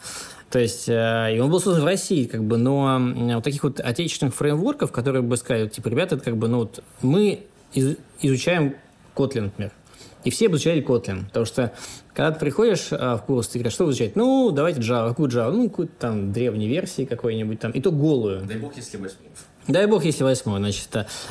[0.51, 3.01] То есть, э, и он был создан в России, как бы, но
[3.35, 6.83] вот таких вот отечественных фреймворков, которые бы сказали, типа, ребята, это как бы, ну вот,
[7.03, 7.41] мы
[7.75, 8.75] из- изучаем
[9.17, 9.73] Kotlin, например.
[10.27, 11.73] И все обучали Kotlin, потому что
[12.13, 14.17] когда ты приходишь а, в курс, ты говоришь, что изучать?
[14.17, 15.11] Ну, давайте Java.
[15.11, 15.53] Какую Java?
[15.53, 17.71] Ну, какую-то там древней версии какой-нибудь там.
[17.71, 18.45] И то голую.
[18.45, 19.31] Дай бог, если восьмую.
[19.69, 20.89] Дай бог, если восьмой, значит.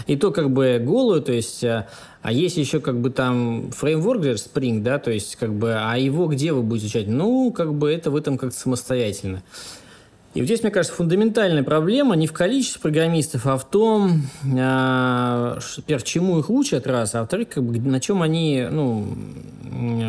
[0.08, 1.62] И то как бы голую, то есть...
[1.66, 1.90] А,
[2.22, 5.76] а есть еще как бы там фреймворк, Spring, да, то есть как бы...
[5.78, 7.08] А его где вы будете изучать?
[7.10, 9.44] Ну, как бы это вы там как-то самостоятельно.
[10.36, 15.60] И вот здесь, мне кажется, фундаментальная проблема не в количестве программистов, а в том, э,
[15.88, 19.16] во чему их учат, раз, а во-вторых, как бы, на чем они, ну,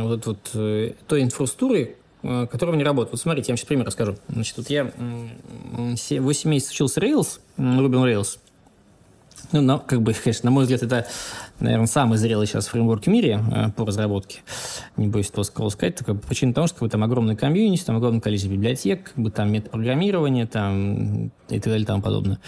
[0.03, 3.13] вот, вот э, той инфраструктуры, э, которая не работает.
[3.13, 4.17] Вот смотрите, я вам сейчас пример расскажу.
[4.29, 8.39] Значит, вот я 8 месяцев учился Rails, Ruby Rails,
[9.53, 11.07] ну, но, как бы, конечно, на мой взгляд, это,
[11.61, 14.41] наверное, самый зрелый сейчас фреймворк в мире э, по разработке.
[14.97, 15.97] Не боюсь этого сказать.
[15.97, 19.31] Такая причина того, что как бы, там огромный комьюнити, там огромное количество библиотек, как бы,
[19.31, 22.39] там метапрограммирование там, и так далее и тому подобное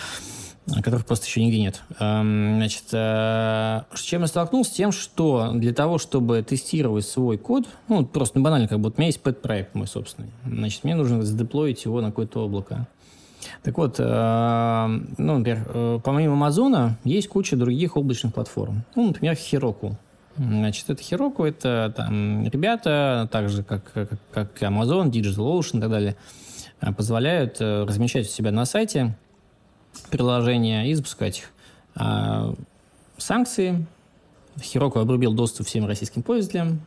[0.83, 1.83] которых просто еще нигде нет.
[1.99, 4.71] Эм, значит, э, с чем я столкнулся?
[4.71, 8.95] С тем, что для того, чтобы тестировать свой код, ну, просто ну, банально, как вот
[8.97, 12.87] у меня есть пэт-проект мой собственный, значит, мне нужно задеплоить его на какое-то облако.
[13.63, 14.87] Так вот, э,
[15.19, 18.83] ну, например, э, помимо Амазона есть куча других облачных платформ.
[18.95, 19.95] Ну, например, Heroku.
[20.37, 25.91] Значит, это Heroku, это там ребята, так же, как, как, как Amazon, DigitalOcean и так
[25.91, 26.17] далее,
[26.81, 29.17] э, позволяют размещать у себя на сайте
[30.11, 31.51] приложения и запускать их.
[31.95, 32.55] А
[33.19, 33.87] санкции.
[34.57, 36.81] Heroku обрубил доступ всем российским пользователям.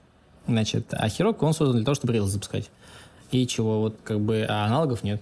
[0.48, 2.70] Значит, а Heroku он создан для того, чтобы Rails запускать.
[3.32, 5.22] И чего, вот как бы, а аналогов нет.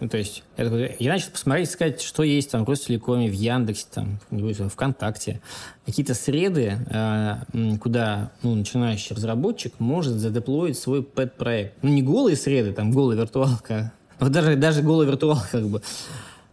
[0.00, 3.32] Ну, то есть, я, такой, я начал посмотреть, сказать, что есть там в Ростелекоме, в
[3.32, 5.40] Яндексе, там, в ВКонтакте.
[5.86, 7.36] Какие-то среды, э,
[7.80, 11.74] куда ну, начинающий разработчик может задеплоить свой пэт-проект.
[11.82, 13.92] Ну, не голые среды, там, голая виртуалка.
[14.20, 15.82] Вот даже, даже голая виртуалка, как бы.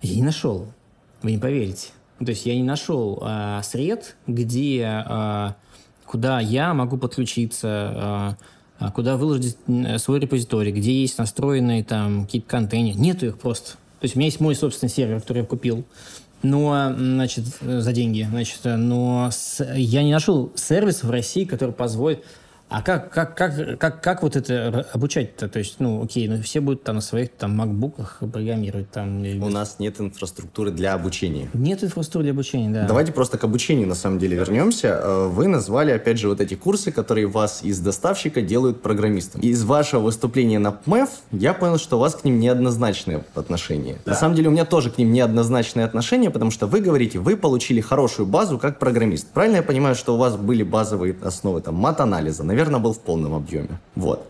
[0.02, 0.68] Я не нашел.
[1.22, 1.90] Вы не поверите.
[2.20, 5.52] Ну, то есть, я не нашел э, сред, где, э,
[6.06, 8.38] куда я могу подключиться, а
[8.90, 9.58] куда выложить
[9.98, 12.98] свой репозиторий, где есть настроенные там какие-то контейнеры.
[12.98, 13.74] Нету их просто.
[14.00, 15.86] То есть у меня есть мой собственный сервер, который я купил,
[16.42, 22.24] но, значит, за деньги, значит, но с, я не нашел сервис в России, который позволит
[22.72, 25.50] а как, как, как, как, как вот это обучать-то?
[25.50, 29.22] То есть, ну, окей, ну все будут там на своих там макбуках программировать там.
[29.44, 31.50] У нас нет инфраструктуры для обучения.
[31.54, 32.86] Нет инфраструктуры для обучения, да.
[32.88, 34.88] Давайте просто к обучению на самом деле вернемся.
[35.04, 39.42] Э, вы назвали, опять же, вот эти курсы, которые вас из доставщика делают программистом.
[39.42, 43.98] Из вашего выступления на ПМЭФ я понял, что у вас к ним неоднозначное отношение.
[44.06, 44.12] Да.
[44.12, 47.36] На самом деле у меня тоже к ним неоднозначное отношение, потому что вы говорите, вы
[47.36, 49.28] получили хорошую базу как программист.
[49.34, 53.00] Правильно я понимаю, что у вас были базовые основы там мат-анализа, наверное, наверное, был в
[53.00, 53.80] полном объеме.
[53.96, 54.28] Вот.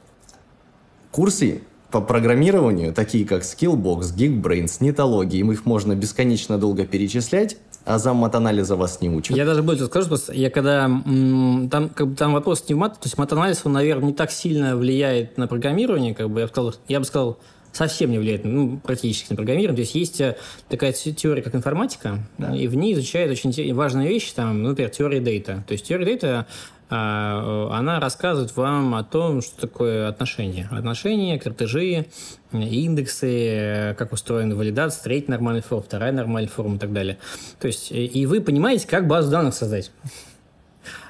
[1.12, 7.98] Курсы по программированию, такие как Skillbox, Geekbrains, нетологии, им их можно бесконечно долго перечислять, а
[7.98, 9.36] заммат-анализа вас не учат.
[9.36, 10.84] Я даже больше скажу, я когда...
[10.86, 14.32] Там, как бы, там вопрос не в мат, то есть мат-анализ, он, наверное, не так
[14.32, 17.40] сильно влияет на программирование, как бы я бы сказал, я бы сказал
[17.74, 19.78] совсем не влияет, ну, практически на программирование.
[19.78, 20.38] То есть есть э,
[20.70, 22.56] такая теория, как информатика, да.
[22.56, 25.64] и в ней изучают очень важные вещи, там, например, теория дейта.
[25.68, 26.48] То есть теория дейта
[26.92, 30.68] она рассказывает вам о том, что такое отношения.
[30.72, 32.08] Отношения, картежи,
[32.52, 37.18] индексы, как устроена валидация, третья нормальная форма, вторая нормальная форма и так далее.
[37.60, 39.92] То есть, и вы понимаете, как базу данных создать.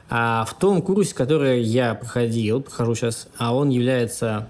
[0.09, 4.49] А в том курсе, который я проходил, прохожу сейчас, а он является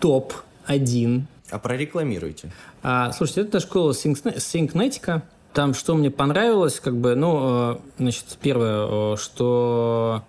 [0.00, 1.22] топ-1.
[1.50, 2.50] А прорекламируйте.
[2.82, 5.22] А, слушайте, это школа Syncnetica.
[5.56, 10.22] Там что мне понравилось, как бы, ну, э, значит, первое, э, что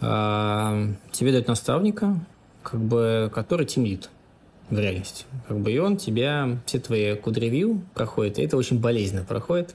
[0.00, 2.24] э, тебе дают наставника,
[2.62, 4.10] как бы, который тимлит
[4.68, 5.24] в реальности.
[5.48, 9.74] Как бы, и он тебя, все твои код-ревью проходит, и это очень болезненно проходит.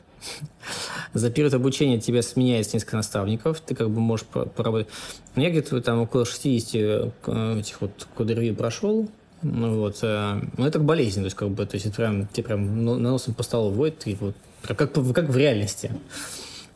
[1.13, 4.87] За период обучения тебя сменяется несколько наставников, ты как бы можешь поработать.
[5.35, 9.09] Я где-то там около 60 э, этих вот код-ревью прошел,
[9.41, 12.85] ну, вот, ну, это болезнь, то есть, как бы, то есть, это прям, тебе прям
[12.85, 14.35] наносом по столу вводит, и вот,
[14.73, 15.91] как, как в реальности.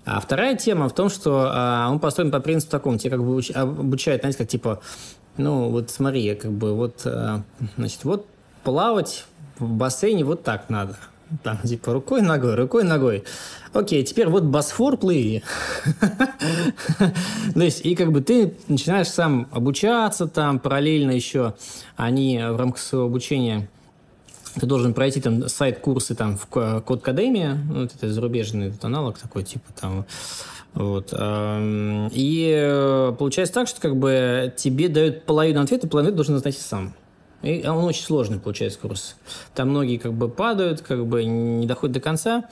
[0.06, 3.42] А вторая тема в том, что а, он построен по принципу такому, тебе как бы
[3.54, 4.82] обучают, знаете, как типа,
[5.38, 7.44] ну, вот смотри, как бы, вот, а,
[7.78, 8.28] значит, вот
[8.64, 9.26] плавать
[9.60, 10.98] в бассейне вот так надо.
[11.44, 13.24] Там, типа, рукой, ногой, рукой, ногой.
[13.72, 15.44] Окей, теперь вот Босфор плыви.
[17.54, 21.54] То есть, и как бы ты начинаешь сам обучаться там, параллельно еще
[21.98, 23.70] они в рамках своего обучения
[24.60, 26.46] ты должен пройти там сайт-курсы там в
[26.82, 30.06] Код Академия, ну, это зарубежный этот аналог такой, типа там
[30.74, 31.12] вот.
[31.14, 36.94] И э, получается так, что как бы тебе дают половину ответа, половину должен знать сам.
[37.42, 39.16] И он очень сложный, получается, курс.
[39.56, 42.50] Там многие как бы падают, как бы не доходят до конца.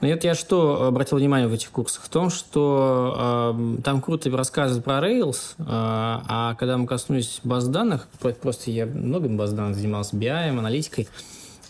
[0.00, 2.02] Но это я что обратил внимание в этих курсах?
[2.04, 7.66] В том, что э, там круто рассказывают про Rails, э, а когда мы коснулись баз
[7.68, 8.08] данных,
[8.42, 11.08] просто я много баз данных занимался, BI, аналитикой,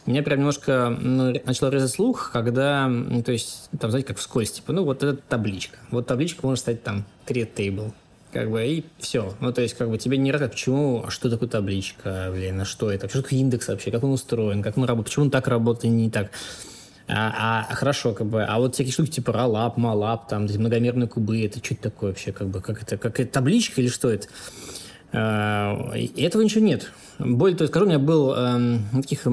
[0.06, 2.90] меня прям немножко ну, начало резать слух, когда,
[3.24, 5.78] то есть, там, знаете, как вскользь, типа, ну, вот эта табличка.
[5.90, 7.92] Вот табличка может стать там create table
[8.32, 9.34] как бы, и все.
[9.40, 12.64] Ну, то есть, как бы, тебе не рассказывают, почему, а что такое табличка, блин, а
[12.64, 15.48] что это, что такое индекс вообще, как он устроен, как он работает, почему он так
[15.48, 16.30] работает, не так.
[17.08, 21.44] А, а хорошо, как бы, а вот всякие штуки типа ралап, малап, там, многомерные кубы,
[21.44, 24.26] это что это такое вообще, как бы, как это, как это табличка или что это?
[25.12, 26.92] А, этого ничего нет.
[27.18, 29.26] Более того, скажу, у меня был э, таких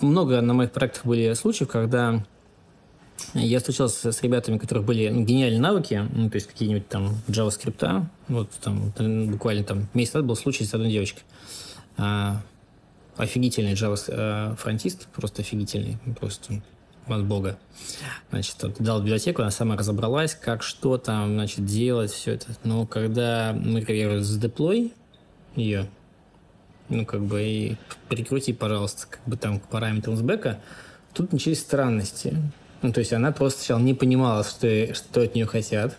[0.00, 2.24] много на моих проектах были случаев, когда
[3.34, 7.16] я встречался с ребятами, у которых были ну, гениальные навыки, ну, то есть какие-нибудь там
[7.28, 11.22] JavaScript, вот там буквально там месяц назад был случай с одной девочкой.
[11.96, 12.40] А,
[13.16, 16.62] офигительный Java фронтист, просто офигительный, просто
[17.06, 17.58] от бога.
[18.30, 22.46] Значит, дал библиотеку, она сама разобралась, как что там, значит, делать, все это.
[22.64, 24.92] Но когда мы, я с деплой
[25.56, 25.86] ее,
[26.88, 27.76] ну, как бы, и
[28.08, 30.60] прикрути, пожалуйста, как бы там к параметрам с бэка,
[31.12, 32.36] тут начались странности.
[32.82, 35.96] Ну, то есть она просто сначала не понимала, что, что от нее хотят.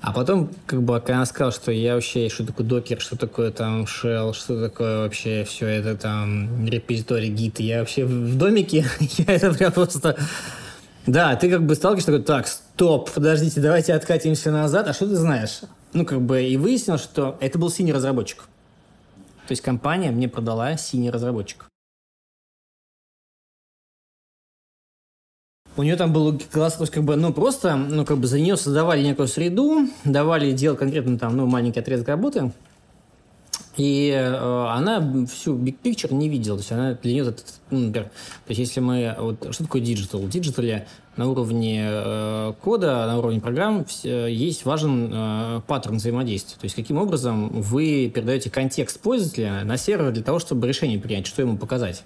[0.00, 3.50] А потом, как бы, когда она сказала, что я вообще, что такое докер, что такое
[3.50, 9.34] там shell, что такое вообще все это там репозиторий гит, я вообще в домике, я
[9.34, 10.16] это прям просто...
[11.06, 15.16] Да, ты как бы сталкиваешься такой, так, стоп, подождите, давайте откатимся назад, а что ты
[15.16, 15.60] знаешь?
[15.94, 18.42] Ну, как бы, и выяснилось, что это был senior разработчик.
[19.46, 21.66] То есть компания мне продала senior разработчик.
[25.76, 28.38] У нее там был класс, то есть как бы, ну, просто, ну, как бы за
[28.38, 32.52] нее создавали некую среду, давали делать конкретно там, ну, маленький отрезок работы,
[33.76, 36.56] и э, она всю big picture не видела.
[36.58, 37.34] То есть она для нее,
[37.70, 39.16] ну, например, то есть если мы...
[39.18, 40.20] Вот, что такое digital?
[40.20, 45.96] В digital е на уровне э, кода, на уровне программ э, есть важен э, паттерн
[45.96, 46.56] взаимодействия.
[46.58, 51.26] То есть каким образом вы передаете контекст пользователя на сервер для того, чтобы решение принять,
[51.26, 52.04] что ему показать.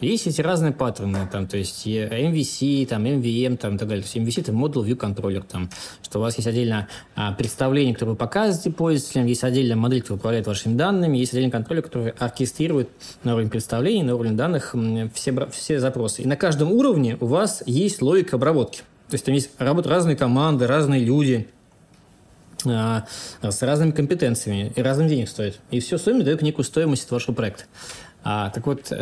[0.00, 4.02] Есть эти разные паттерны, там, то есть MVC, там, MVM, там, и так далее.
[4.02, 5.68] То есть MVC– это Model View Controller, там,
[6.02, 10.18] что у вас есть отдельно а, представление, которое вы показываете пользователям, есть отдельная модель, которая
[10.18, 12.88] управляет вашими данными, есть отдельный контроллер, который оркестрирует
[13.24, 14.74] на уровне представлений, на уровне данных
[15.12, 16.22] все, все запросы.
[16.22, 18.78] И на каждом уровне у вас есть логика обработки.
[19.08, 21.46] То есть там есть работают разные команды, разные люди,
[22.66, 23.06] а,
[23.42, 25.60] с разными компетенциями и разным денег стоит.
[25.70, 27.64] И все в сумме дает некую стоимость вашего проекта.
[28.22, 28.96] А, так вот, э,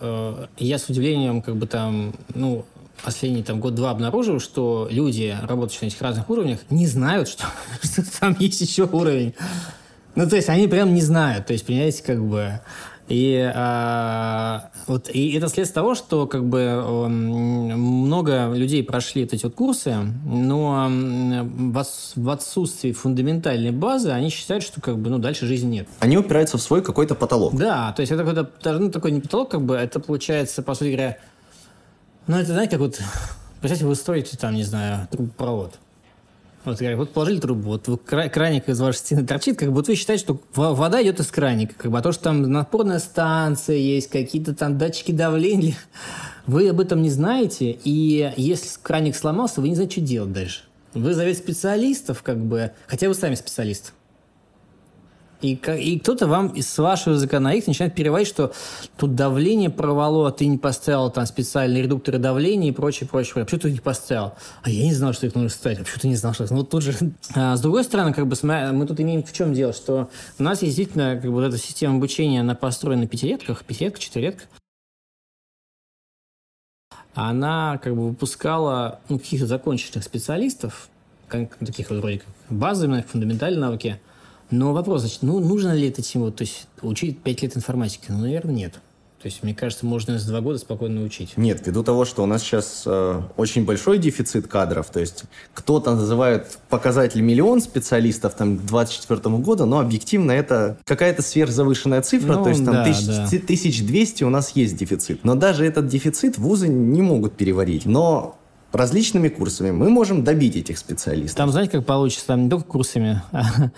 [0.00, 2.64] э, я с удивлением как бы там, ну,
[3.04, 7.44] последний там год-два обнаружил, что люди, работающие на этих разных уровнях, не знают, что,
[7.82, 9.34] что там есть еще уровень.
[10.14, 11.46] Ну, то есть они прям не знают.
[11.46, 12.60] То есть, понимаете, как бы...
[13.08, 19.44] И, а, вот, и это следствие того, что как бы много людей прошли вот эти
[19.44, 25.68] вот курсы, но в отсутствии фундаментальной базы они считают, что как бы ну дальше жизни
[25.68, 25.88] нет.
[26.00, 27.54] Они упираются в свой какой-то потолок.
[27.54, 30.88] Да, то есть это какой-то ну, такой не потолок, как бы это получается по сути
[30.88, 31.18] говоря,
[32.26, 33.00] ну это знаете как вот
[33.60, 35.78] представьте вы строите там не знаю трубопровод,
[36.66, 40.40] Вот, вот положили трубу, вот краник из вашей стены торчит, как вот вы считаете, что
[40.52, 44.76] вода идет из краника, как бы, а то, что там напорная станция есть, какие-то там
[44.76, 45.76] датчики давления,
[46.46, 50.62] вы об этом не знаете, и если краник сломался, вы не знаете, что делать дальше.
[50.92, 53.92] Вы зовете специалистов, как бы, хотя вы сами специалист.
[55.42, 58.52] И, и кто-то вам с вашего языка на их начинает переводить, что
[58.96, 63.34] тут давление порвало, а ты не поставил там специальные редукторы давления и прочее, прочее.
[63.34, 63.44] прочее.
[63.44, 64.32] Почему ты их не поставил?
[64.62, 65.80] А я не знал, что их нужно ставить.
[65.80, 66.46] А почему ты не знал, что...
[66.52, 66.94] Ну, тут же...
[67.34, 70.08] А, с другой стороны, как бы мы тут имеем в чем дело, что
[70.38, 74.00] у нас есть действительно как бы, вот эта система обучения, она построена на пятилетках, пятилетка,
[74.00, 74.44] четырилетка.
[77.14, 80.88] Она как бы выпускала ну, каких-то законченных специалистов,
[81.28, 84.00] как, таких вот вроде как базовые, фундаментальные навыки–
[84.50, 86.30] но вопрос, значит, ну, нужно ли это чему?
[86.30, 88.06] То есть учить 5 лет информатики?
[88.08, 88.80] Ну, наверное, нет.
[89.20, 91.36] То есть, мне кажется, можно за два года спокойно учить.
[91.36, 95.24] Нет, ввиду того, что у нас сейчас э, очень большой дефицит кадров, то есть
[95.54, 102.34] кто-то называет показатель миллион специалистов там, к 2024 году, но объективно это какая-то сверхзавышенная цифра,
[102.34, 103.24] ну, то есть там да, тысяч, да.
[103.24, 105.24] 1200 у нас есть дефицит.
[105.24, 107.86] Но даже этот дефицит вузы не могут переварить.
[107.86, 108.35] Но
[108.72, 111.36] различными курсами мы можем добить этих специалистов.
[111.36, 112.26] Там, знаете, как получится?
[112.26, 113.22] Там не только курсами.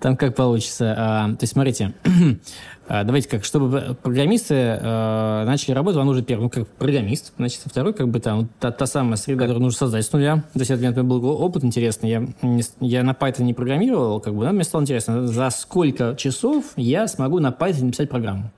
[0.00, 0.94] Там как получится.
[0.96, 1.94] А, то есть, смотрите,
[2.88, 8.08] а, давайте как, чтобы программисты начали работать, вам нужен первый, как программист, значит, второй, как
[8.08, 10.44] бы там, та, самая среда, которую нужно создать с нуля.
[10.52, 12.10] То есть, это для меня был опыт интересный.
[12.10, 12.28] Я,
[12.80, 17.08] я на Python не программировал, как бы, но мне стало интересно, за сколько часов я
[17.08, 18.50] смогу на Python написать программу,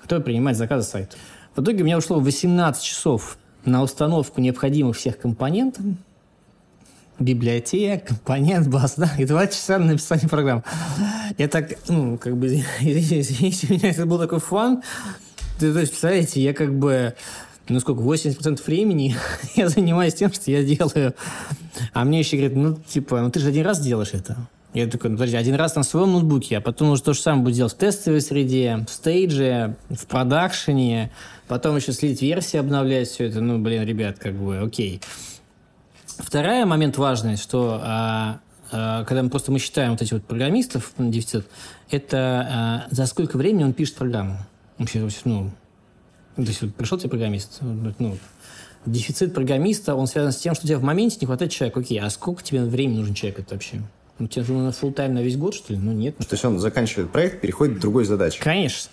[0.00, 1.16] которая принимает заказы сайта.
[1.54, 5.84] В итоге у меня ушло 18 часов на установку необходимых всех компонентов,
[7.18, 10.64] библиотек, компонент, баз, да, и два часа на написание программ.
[11.38, 12.46] Я так, ну, как бы,
[12.80, 14.82] извините меня, это был такой фан.
[15.58, 17.14] То есть, представляете, я как бы,
[17.68, 19.16] ну сколько, 80% времени
[19.54, 21.14] я занимаюсь тем, что я делаю.
[21.92, 24.36] А мне еще говорят, ну, типа, ну ты же один раз делаешь это.
[24.74, 27.44] Я такой, ну, подожди, один раз на своем ноутбуке, а потом уже то же самое
[27.44, 31.10] будет делать в тестовой среде, в стейдже, в продакшене,
[31.48, 33.40] потом еще слить версии, обновлять все это.
[33.40, 35.00] Ну, блин, ребят, как бы, окей.
[36.06, 38.40] Второй момент важный, что а,
[38.70, 41.46] а, когда мы просто мы считаем вот эти вот программистов на дефицит,
[41.90, 44.38] это а, за сколько времени он пишет программу.
[44.78, 45.50] Вообще, ну,
[46.36, 48.16] то есть вот пришел тебе программист, ну,
[48.86, 51.80] дефицит программиста, он связан с тем, что тебе в моменте не хватает человека.
[51.80, 53.82] Окей, а сколько тебе времени нужен человек это вообще?
[54.18, 55.78] Ну, тебе нужно full тайм на весь год, что ли?
[55.78, 56.16] Ну, нет.
[56.16, 58.40] То есть он заканчивает проект, переходит к другой задаче.
[58.42, 58.90] Конечно.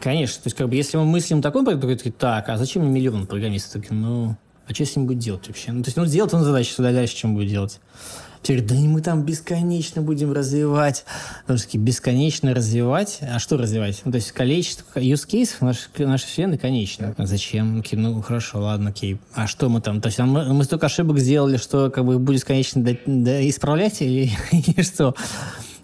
[0.00, 0.42] Конечно.
[0.42, 3.00] То есть, как бы, если мы мыслим такой проект, то такие, так, а зачем мне
[3.00, 3.82] миллион программистов?
[3.82, 4.36] Такие, ну,
[4.66, 5.72] а что с ним будет делать вообще?
[5.72, 7.80] Ну, то есть, ну, сделать он задачу сюда дальше, чем будет делать.
[8.42, 11.04] Все говорят, да мы там бесконечно будем развивать.
[11.42, 13.18] Потому что бесконечно развивать.
[13.22, 14.00] А что развивать?
[14.04, 17.14] Ну, то есть количество use cases нашей, нашей вселенной конечно.
[17.16, 17.80] А зачем?
[17.80, 19.18] Окей, ну хорошо, ладно, окей.
[19.34, 20.00] А что мы там?
[20.00, 24.00] То есть мы, мы столько ошибок сделали, что как бы будет бесконечно до, до исправлять
[24.02, 25.14] или, или что?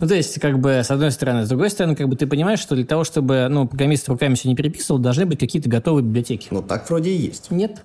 [0.00, 1.44] Ну, то есть, как бы, с одной стороны.
[1.44, 4.48] С другой стороны, как бы ты понимаешь, что для того, чтобы, ну, программист руками все
[4.48, 6.48] не переписывал, должны быть какие-то готовые библиотеки.
[6.50, 7.50] Ну, так вроде и есть.
[7.50, 7.84] Нет.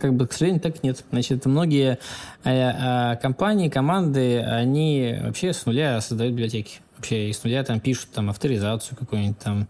[0.00, 1.04] Как бы, к сожалению, так нет.
[1.10, 1.98] Значит, многие
[2.44, 6.80] э, э, компании, команды, они вообще с нуля создают библиотеки.
[6.96, 9.68] Вообще и с нуля там пишут там авторизацию какую-нибудь, там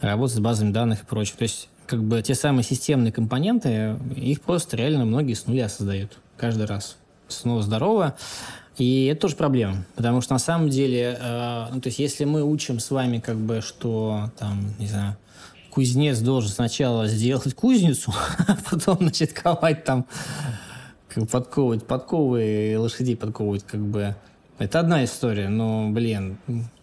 [0.00, 1.34] работу с базами данных и прочее.
[1.36, 6.18] То есть, как бы те самые системные компоненты, их просто реально многие с нуля создают
[6.36, 6.96] каждый раз.
[7.28, 8.16] Снова здорово.
[8.78, 12.44] И это тоже проблема, потому что на самом деле, э, ну, то есть если мы
[12.44, 15.16] учим с вами как бы, что там, не знаю,
[15.70, 18.14] кузнец должен сначала сделать кузницу,
[18.46, 20.06] а потом, значит, ковать там,
[21.08, 24.14] как подковывать подковы лошадей подковывать, как бы.
[24.58, 26.38] Это одна история, но, блин,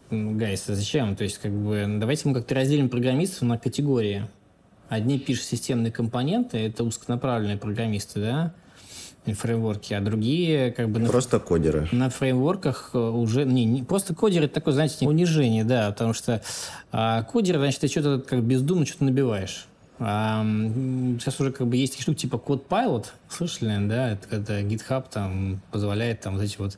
[0.09, 1.15] гайс, а зачем?
[1.15, 4.27] То есть, как бы, давайте мы как-то разделим программистов на категории.
[4.89, 8.53] Одни пишут системные компоненты, это узконаправленные программисты, да,
[9.33, 10.99] фреймворки, а другие как бы...
[11.05, 11.87] Просто на, кодеры.
[11.91, 13.45] На фреймворках э, уже...
[13.45, 16.41] Не, не, просто кодеры это такое, знаете, унижение, да, потому что
[16.91, 19.67] а, кодер, значит, ты что-то как бездумно что-то набиваешь.
[19.99, 20.45] А,
[21.19, 25.61] сейчас уже как бы есть штуки типа код Pilot, слышали, да, это когда GitHub там
[25.71, 26.77] позволяет там вот эти вот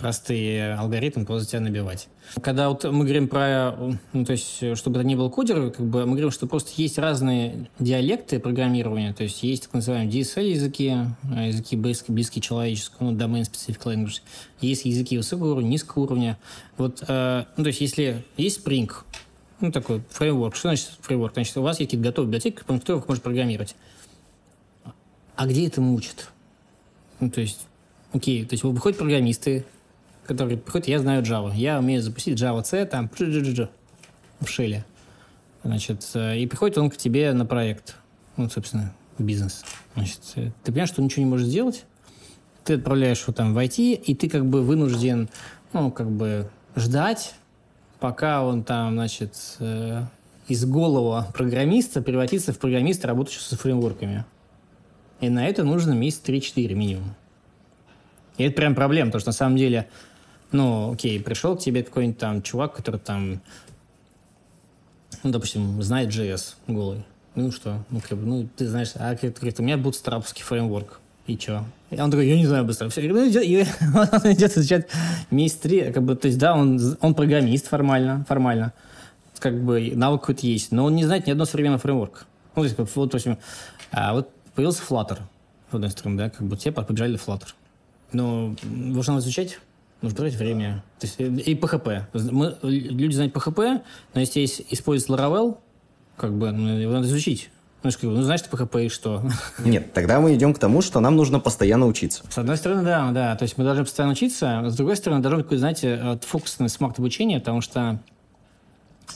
[0.00, 2.08] простые алгоритмы просто тебя набивать.
[2.42, 3.72] Когда вот мы говорим про,
[4.12, 6.98] ну, то есть, чтобы это не был кодер, как бы мы говорим, что просто есть
[6.98, 13.18] разные диалекты программирования, то есть есть так называемые DSL языки, языки близкие, близкие человеческому, ну,
[13.18, 14.22] domain specific language,
[14.60, 16.38] есть языки высокого уровня, низкого уровня.
[16.76, 18.90] Вот, э, ну, то есть если есть Spring,
[19.60, 21.34] ну, такой фреймворк, что значит фреймворк?
[21.34, 23.76] Значит, у вас есть какие-то готовые библиотеки, по которых можно программировать.
[25.36, 26.30] А где этому учат?
[27.18, 27.66] Ну, то есть,
[28.12, 29.66] окей, то есть выходят программисты,
[30.30, 31.52] который приходит, я знаю Java.
[31.56, 34.84] Я умею запустить Java C там в шеле.
[35.64, 37.96] Значит, э, и приходит он к тебе на проект.
[38.36, 39.64] Ну, собственно, бизнес.
[39.94, 41.84] Значит, э, ты понимаешь, что ничего не может сделать,
[42.62, 45.28] ты отправляешь его там в IT, и ты как бы вынужден,
[45.72, 47.34] ну, как бы ждать,
[47.98, 50.04] пока он там, значит, э,
[50.46, 54.24] из голого программиста превратится в программиста, работающего со фреймворками.
[55.20, 57.16] И на это нужно месяц 3-4 минимум.
[58.38, 59.88] И это прям проблема, потому что на самом деле,
[60.52, 63.40] ну, окей, пришел к тебе какой-нибудь там чувак, который там,
[65.22, 67.04] ну, допустим, знает JS голый.
[67.34, 71.00] Ну что, ну, как бы, ну, ты знаешь, а говорит, у меня бутстрапский фреймворк.
[71.26, 71.64] И что?
[71.90, 72.88] И он такой, я не знаю быстро.
[72.88, 74.88] Все, ну, идет, и он идет изучать
[75.30, 78.72] месяц три, как бы, то есть, да, он, он программист формально, формально,
[79.38, 82.24] как бы навык какой-то есть, но он не знает ни одного современного фреймворка.
[82.56, 83.38] Ну, то есть, вот, допустим,
[83.92, 85.18] а вот появился Flutter,
[85.70, 87.48] с одной стороны, да, как бы все побежали Flutter.
[88.12, 89.60] Но нужно изучать,
[90.02, 90.84] нужно тратить время.
[90.98, 92.04] То есть, и PHP.
[92.30, 93.82] Мы, люди знают PHP,
[94.14, 95.58] но если есть, используют Laravel,
[96.16, 97.50] как бы, ну, его надо изучить.
[97.82, 99.22] Ну, ну знаешь, ты PHP и что?
[99.64, 102.22] Нет, тогда мы идем к тому, что нам нужно постоянно учиться.
[102.28, 103.36] С одной стороны, да, да.
[103.36, 104.62] То есть мы должны постоянно учиться.
[104.68, 108.00] С другой стороны, должен быть, знаете, фокус на смарт-обучение, потому что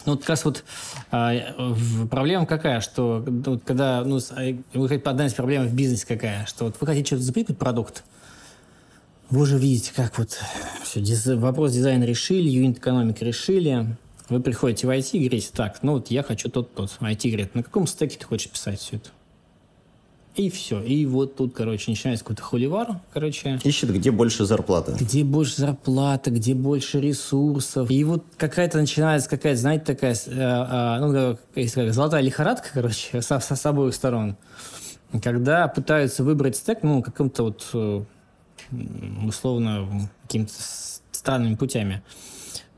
[0.07, 0.65] ну, вот как раз вот
[1.13, 6.65] э, проблема какая, что вот, когда, ну, хотите одна из проблем в бизнесе какая, что
[6.65, 8.05] вот вы хотите что-то запилить продукт,
[9.35, 10.39] вы уже видите, как вот
[10.85, 13.97] все, диз, вопрос дизайна решили, юнит экономика решили,
[14.29, 16.97] вы приходите в IT и говорите, так, ну вот я хочу тот-тот.
[17.01, 19.11] IT говорит, на каком стеке ты хочешь писать все это?
[20.37, 20.83] И все.
[20.83, 23.61] И вот тут, короче, начинается какой-то холивар, короче.
[23.63, 24.97] Ищет, где больше зарплаты.
[24.99, 27.89] Где больше зарплаты, где больше ресурсов.
[27.91, 33.39] И вот какая-то начинается какая-то, знаете, такая, э, э, ну, как, золотая лихорадка, короче, со,
[33.39, 34.37] со, с обоих сторон.
[35.23, 38.03] Когда пытаются выбрать стек, ну, каким-то вот, э,
[39.27, 40.53] условно, какими-то
[41.13, 42.03] странными путями.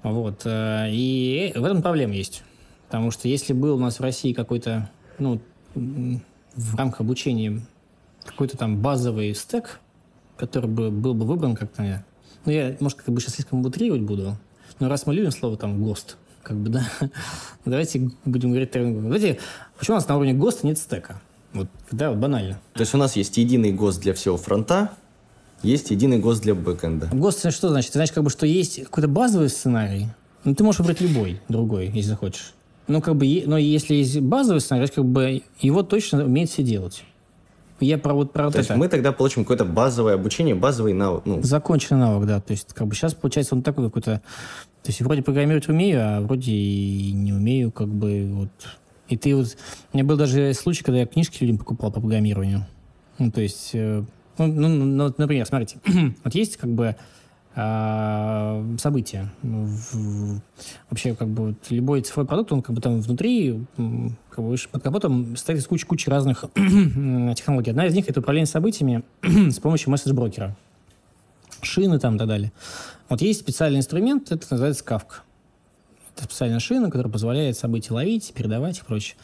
[0.03, 0.43] Вот.
[0.45, 2.43] Э, и в этом проблема есть.
[2.87, 5.41] Потому что если был у нас в России какой-то, ну,
[5.75, 7.61] в рамках обучения
[8.25, 9.81] какой-то там базовый стек,
[10.37, 12.05] который бы, был бы выбран как-то,
[12.45, 14.37] ну, я, может, как бы сейчас слишком утрировать буду,
[14.79, 16.89] но раз мы любим слово там ГОСТ, как бы, да,
[17.65, 19.39] давайте будем говорить, давайте,
[19.79, 21.21] почему у нас на уровне ГОСТа нет стека?
[21.53, 22.61] Вот, да, банально.
[22.75, 24.93] То есть у нас есть единый ГОСТ для всего фронта,
[25.63, 27.11] есть единый ГОСТ для бэкэнда.
[27.13, 27.93] ГОСТ что значит?
[27.93, 30.09] Знаешь, как бы, что есть какой-то базовый сценарий,
[30.45, 32.53] ну, ты можешь выбрать любой другой, если захочешь.
[32.87, 37.03] Ну, как бы, но если есть базовый сценарий, как бы его точно умеет все делать.
[37.81, 38.79] Я про вот про То вот есть это.
[38.79, 41.27] мы тогда получим какое-то базовое обучение, базовый навык.
[41.27, 41.43] Ну.
[41.43, 42.41] Законченный навык, да.
[42.41, 44.23] То есть, как бы сейчас получается он такой какой-то...
[44.83, 48.51] То есть, вроде программировать умею, а вроде и не умею, как бы вот...
[49.09, 49.57] И ты вот...
[49.93, 52.67] У меня был даже случай, когда я книжки людям покупал по программированию.
[53.19, 53.71] Ну, то есть...
[53.75, 54.05] Э,
[54.39, 55.79] ну, ну, ну например, смотрите.
[56.25, 56.97] вот есть как бы
[57.59, 59.31] а, события.
[60.91, 63.65] Вообще, как бы вот, любой цифровой продукт, он как бы там внутри,
[64.29, 67.71] как бы, под капотом стоит из кучи, кучи разных технологий.
[67.71, 70.55] Одна из них— это управление событиями с помощью месседж-брокера.
[71.63, 72.53] Шины там и так далее.
[73.09, 75.23] Вот есть специальный инструмент, это называется Kafka.
[76.15, 79.17] Это специальная шина, которая позволяет события ловить, передавать и прочее.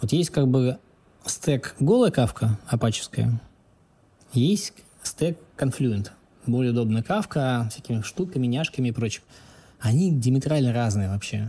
[0.00, 0.78] Вот есть как бы
[1.26, 3.40] стек голая кавка, апачевская,
[4.32, 4.72] есть
[5.02, 6.10] стек Confluent
[6.48, 9.22] более удобная кавка, всякими штуками, няшками и прочим.
[9.80, 11.48] Они диаметрально разные вообще.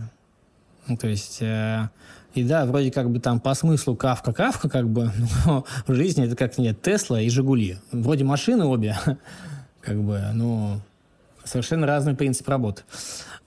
[0.86, 1.88] Ну, то есть, э,
[2.34, 5.10] и да, вроде как бы там по смыслу кавка, кавка, как бы,
[5.46, 7.78] но в жизни это как нет, Тесла и Жигули.
[7.92, 8.96] Вроде машины обе,
[9.80, 10.80] как бы, но
[11.44, 12.82] совершенно разный принцип работы.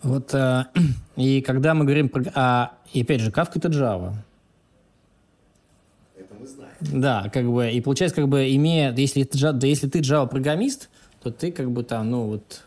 [0.01, 0.65] Вот, э,
[1.15, 2.23] и когда мы говорим про...
[2.35, 4.13] А, и опять же, кавка это Java.
[6.91, 10.89] Да, как бы, и получается, как бы, имея, если, да, если ты Java-программист,
[11.21, 12.61] то ты как бы там, ну вот,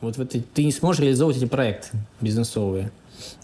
[0.00, 1.88] вот в этой, ты не сможешь реализовывать эти проекты
[2.20, 2.90] бизнесовые.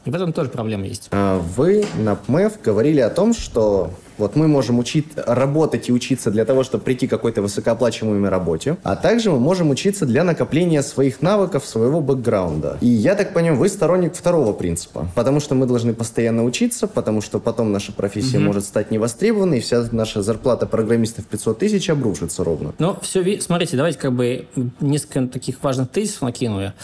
[0.05, 1.09] И в этом тоже проблема есть.
[1.13, 6.31] А вы на ПМЭФ говорили о том, что вот мы можем учить, работать и учиться
[6.31, 10.83] для того, чтобы прийти к какой-то высокооплачиваемой работе, а также мы можем учиться для накопления
[10.83, 12.79] своих навыков, своего бэкграунда.
[12.81, 17.21] И я так понимаю, вы сторонник второго принципа, потому что мы должны постоянно учиться, потому
[17.21, 18.41] что потом наша профессия mm-hmm.
[18.41, 22.75] может стать невостребованной, и вся наша зарплата программистов 500 тысяч обрушится ровно.
[22.79, 24.47] Ну, все, смотрите, давайте как бы
[24.81, 26.75] несколько таких важных тезисов накину я.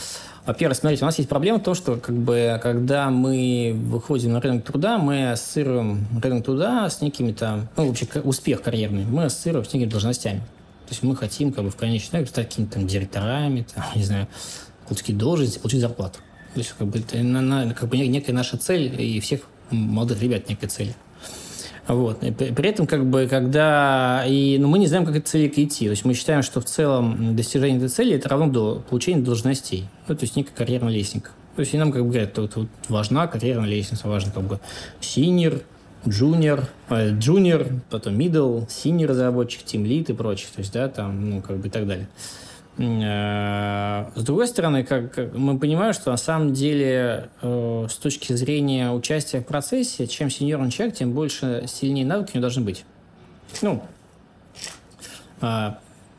[0.47, 4.41] Во-первых, смотрите, у нас есть проблема в том, что как бы, когда мы выходим на
[4.41, 9.64] рынок труда, мы ассоциируем рынок труда с некими там, ну, вообще успех карьерный, мы ассоциируем
[9.64, 10.41] с некими должностями.
[10.87, 14.05] То есть мы хотим как бы в конечном итоге стать какими-то там директорами, там, не
[14.05, 14.29] знаю,
[14.87, 16.18] получить должности, получить зарплату.
[16.53, 20.22] То есть как бы это на, на, как бы некая наша цель и всех молодых
[20.22, 20.95] ребят некая цель.
[21.87, 22.22] Вот.
[22.22, 24.25] И при этом, как бы, когда...
[24.27, 25.85] И, ну, мы не знаем, как этой цели идти.
[25.85, 29.89] То есть мы считаем, что в целом достижение этой цели это равно до получения должностей.
[30.09, 31.29] Ну, то есть некая карьерная лестница.
[31.57, 34.61] То есть и нам как бы говорят, вот, вот важна карьерная лестница, важно как бы
[35.01, 35.62] синер,
[36.05, 40.49] junior, junior, потом middle, senior разработчик, team lead и прочее.
[40.55, 42.09] То есть, да, там, ну, как бы и так далее.
[42.77, 49.45] С другой стороны, как мы понимаем, что на самом деле с точки зрения участия в
[49.45, 52.85] процессе, чем сеньорный человек, тем больше сильнее навыки у него должны быть.
[53.63, 53.81] Ну,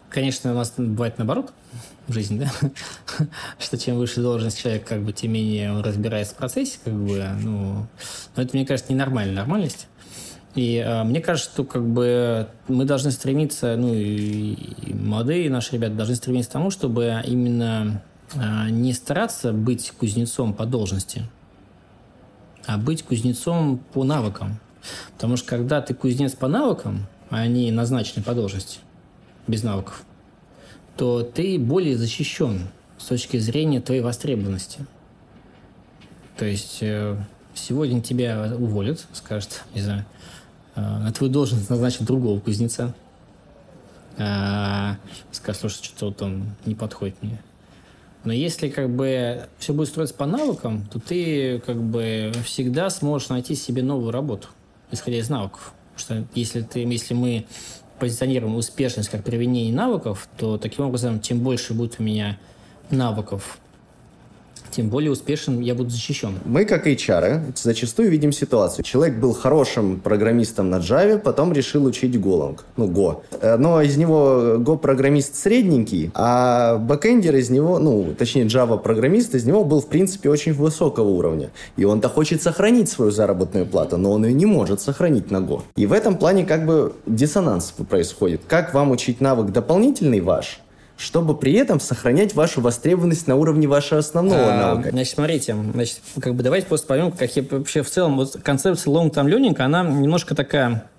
[0.09, 1.51] конечно, у нас бывает наоборот
[2.07, 3.27] в жизни, да,
[3.59, 7.25] что чем выше должность человек, как бы, тем менее он разбирается в процессе, как бы,
[7.41, 7.87] ну,
[8.35, 9.87] но это, мне кажется, ненормальная нормальность.
[10.55, 15.73] И э, мне кажется, что как бы мы должны стремиться, ну и, и молодые наши
[15.73, 18.01] ребята должны стремиться к тому, чтобы именно
[18.33, 21.27] э, не стараться быть кузнецом по должности,
[22.65, 24.59] а быть кузнецом по навыкам.
[25.15, 28.79] Потому что когда ты кузнец по навыкам, а они назначены по должности,
[29.47, 30.03] без навыков,
[30.97, 32.67] то ты более защищен
[32.97, 34.85] с точки зрения твоей востребованности.
[36.37, 37.17] То есть э,
[37.53, 40.05] сегодня тебя уволят, скажут, не знаю,
[40.75, 42.93] э, на твою должность назначат другого кузнеца.
[44.17, 44.95] А,
[45.31, 47.41] скажут, слушай, что-то он не подходит мне.
[48.23, 53.29] Но если как бы все будет строиться по навыкам, то ты как бы всегда сможешь
[53.29, 54.47] найти себе новую работу,
[54.91, 55.73] исходя из навыков.
[55.95, 57.45] Потому что если, ты, если мы
[57.99, 62.37] позиционируем успешность как применение навыков, то таким образом, чем больше будет у меня
[62.89, 63.59] навыков
[64.71, 66.39] тем более успешен я буду защищен.
[66.45, 68.83] Мы, как HR, зачастую видим ситуацию.
[68.83, 73.21] Человек был хорошим программистом на Java, потом решил учить Golang, ну, Go.
[73.41, 79.63] Э, но из него Go-программист средненький, а бэкэндер из него, ну, точнее, Java-программист из него
[79.63, 81.51] был, в принципе, очень высокого уровня.
[81.77, 85.61] И он-то хочет сохранить свою заработную плату, но он ее не может сохранить на Go.
[85.75, 88.41] И в этом плане как бы диссонанс происходит.
[88.47, 90.61] Как вам учить навык дополнительный ваш,
[90.97, 94.89] чтобы при этом сохранять вашу востребованность на уровне вашего основного а, навыка.
[94.91, 98.93] Значит, смотрите, значит, как бы давайте просто поймем, как я вообще в целом, вот концепция
[98.93, 100.89] long-term learning, она немножко такая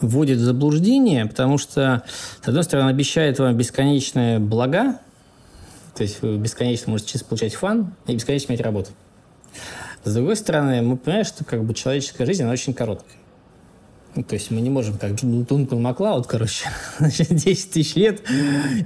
[0.00, 2.02] вводит в заблуждение, потому что,
[2.42, 5.00] с одной стороны, обещает вам бесконечные блага,
[5.94, 8.90] то есть вы бесконечно можете чисто получать фан и бесконечно иметь работу.
[10.04, 13.16] С другой стороны, мы понимаем, что как бы человеческая жизнь, она очень короткая.
[14.16, 18.22] Ну, то есть мы не можем, как Дункан Маклауд, короче, 10 тысяч лет,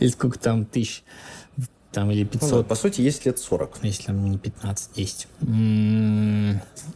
[0.01, 1.05] или сколько там тысяч,
[1.93, 2.51] там, или 500.
[2.51, 3.79] Ну, по сути, есть лет 40.
[3.83, 5.29] Если там не 15, 10.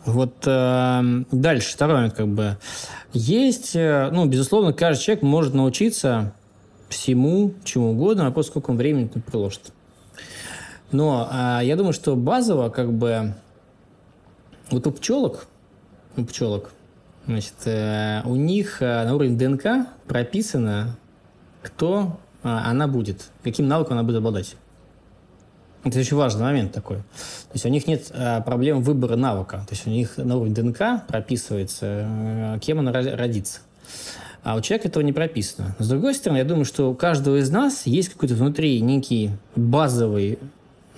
[0.04, 2.58] Вот э, дальше, второй момент, как бы.
[3.12, 6.34] Есть, э, ну, безусловно, каждый человек может научиться
[6.88, 9.72] всему, чему угодно, вопрос, сколько он времени тут приложит.
[10.90, 13.34] Но э, я думаю, что базово, как бы,
[14.70, 15.46] вот у пчелок,
[16.16, 16.72] у пчелок,
[17.26, 20.96] Значит, э, у них э, на уровне ДНК прописано,
[21.62, 24.56] кто э, она будет, каким навыком она будет обладать.
[25.84, 26.96] Это очень важный момент такой.
[26.98, 28.10] То есть у них нет
[28.46, 29.58] проблем выбора навыка.
[29.68, 33.60] То есть у них на уровне ДНК прописывается, кем она родится.
[34.42, 35.76] А у человека этого не прописано.
[35.78, 40.38] С другой стороны, я думаю, что у каждого из нас есть какой-то внутри некий базовый,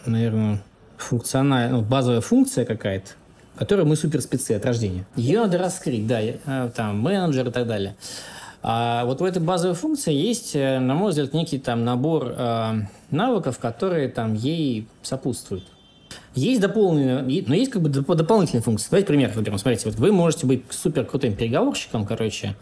[0.04, 0.62] наверное,
[0.96, 3.10] функциональный, ну, базовая функция какая-то,
[3.56, 5.04] которой мы суперспецы от рождения.
[5.16, 7.96] Ее надо раскрыть, да, э, там, менеджер и так далее.
[8.62, 12.72] А вот в этой базовой функции есть, э, на мой взгляд, некий там набор э,
[13.10, 15.64] навыков, которые там ей сопутствуют.
[16.36, 18.88] Есть дополненные, но есть как бы дополнительные функции.
[18.90, 19.56] Давайте пример выберем.
[19.56, 22.54] Смотрите, вот вы можете быть супер крутым переговорщиком, короче,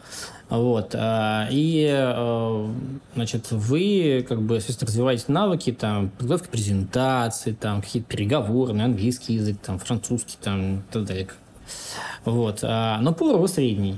[0.49, 2.73] вот, а, и, а,
[3.17, 9.35] значит, вы как бы, естественно, развиваете навыки, там, подготовки презентации, там, какие-то переговоры на английский
[9.35, 11.29] язык, там, французский, там, и так далее.
[12.25, 13.97] Вот, а, но вы средний.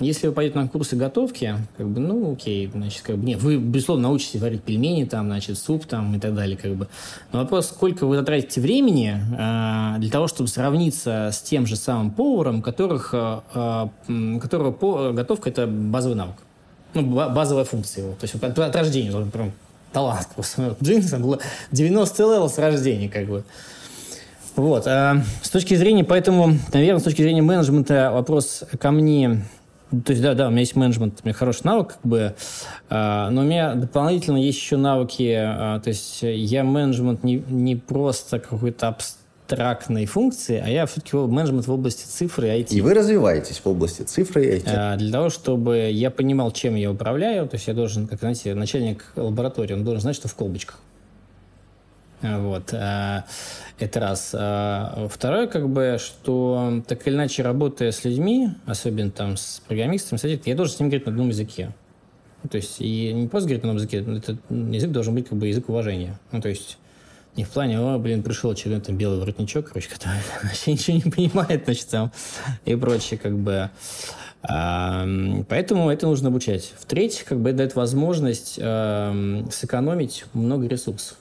[0.00, 3.58] Если вы пойдете на курсы готовки, как бы, ну, окей, значит, как бы, нет, вы,
[3.58, 6.88] безусловно, научитесь варить пельмени, там, значит, суп, там, и так далее, как бы.
[7.32, 12.12] Но вопрос, сколько вы затратите времени э, для того, чтобы сравниться с тем же самым
[12.12, 13.88] поваром, которых, э,
[14.40, 16.36] которого по, готовка– это базовый навык.
[16.94, 18.14] Ну, базовая функция его.
[18.14, 19.52] То есть от, от рождения, он прям
[19.92, 20.76] талант просто.
[20.82, 21.40] Джинса было
[21.72, 23.44] 90 level с рождения, как бы.
[24.56, 24.86] Вот.
[24.86, 29.44] С точки зрения, поэтому, наверное, с точки зрения менеджмента вопрос ко мне
[29.90, 32.34] то есть, да, да, у меня есть менеджмент, у меня хороший навык, как бы,
[32.88, 37.74] э, но у меня дополнительно есть еще навыки, э, то есть я менеджмент не, не
[37.74, 42.68] просто какой-то абстрактной функции, а я все-таки менеджмент в области цифры и IT.
[42.70, 44.62] И вы развиваетесь в области цифры и IT?
[44.66, 48.54] Э, для того, чтобы я понимал, чем я управляю, то есть я должен, как, знаете,
[48.54, 50.78] начальник лаборатории, он должен знать, что в колбочках.
[52.22, 52.74] Вот.
[52.74, 53.24] А,
[53.78, 54.34] это раз.
[54.34, 60.40] А, второе, как бы, что так или иначе, работая с людьми, особенно там с программистами,
[60.48, 61.72] я должен с ними говорить на одном языке.
[62.50, 65.48] То есть, и не просто говорить на одном языке, этот язык должен быть как бы
[65.48, 66.18] язык уважения.
[66.32, 66.78] Ну, то есть,
[67.36, 71.10] Не в плане, о, блин, пришел очередной там белый воротничок, короче, который вообще ничего не
[71.10, 72.12] понимает, значит, там,
[72.64, 73.70] и прочее, как бы.
[74.42, 75.06] А,
[75.48, 76.72] поэтому это нужно обучать.
[76.78, 81.16] В-третьих, как бы это дает возможность а, сэкономить много ресурсов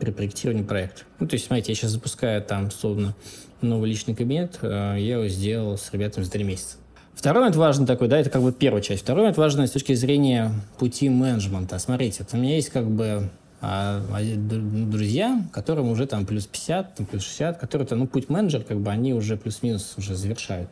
[0.00, 1.02] при проектировании проекта.
[1.18, 3.14] Ну, то есть, смотрите, я сейчас запускаю там, условно,
[3.60, 6.76] новый личный кабинет, а, я его сделал с ребятами за три месяца.
[7.14, 9.02] Второй момент важный такой, да, это как бы первая часть.
[9.02, 11.78] Второй момент важный с точки зрения пути менеджмента.
[11.78, 13.28] Смотрите, у меня есть как бы
[13.60, 18.62] а, а друзья, которым уже там плюс 50, там, плюс 60, которые, ну, путь менеджер,
[18.62, 20.70] как бы они уже плюс-минус уже завершают.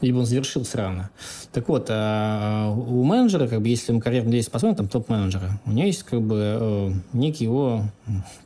[0.00, 1.10] Либо он завершился рано.
[1.52, 5.72] Так вот, а, у менеджера, как бы, если мы карьерный лестницу посмотрим, там топ-менеджера, у
[5.72, 7.84] него есть как бы э, некий его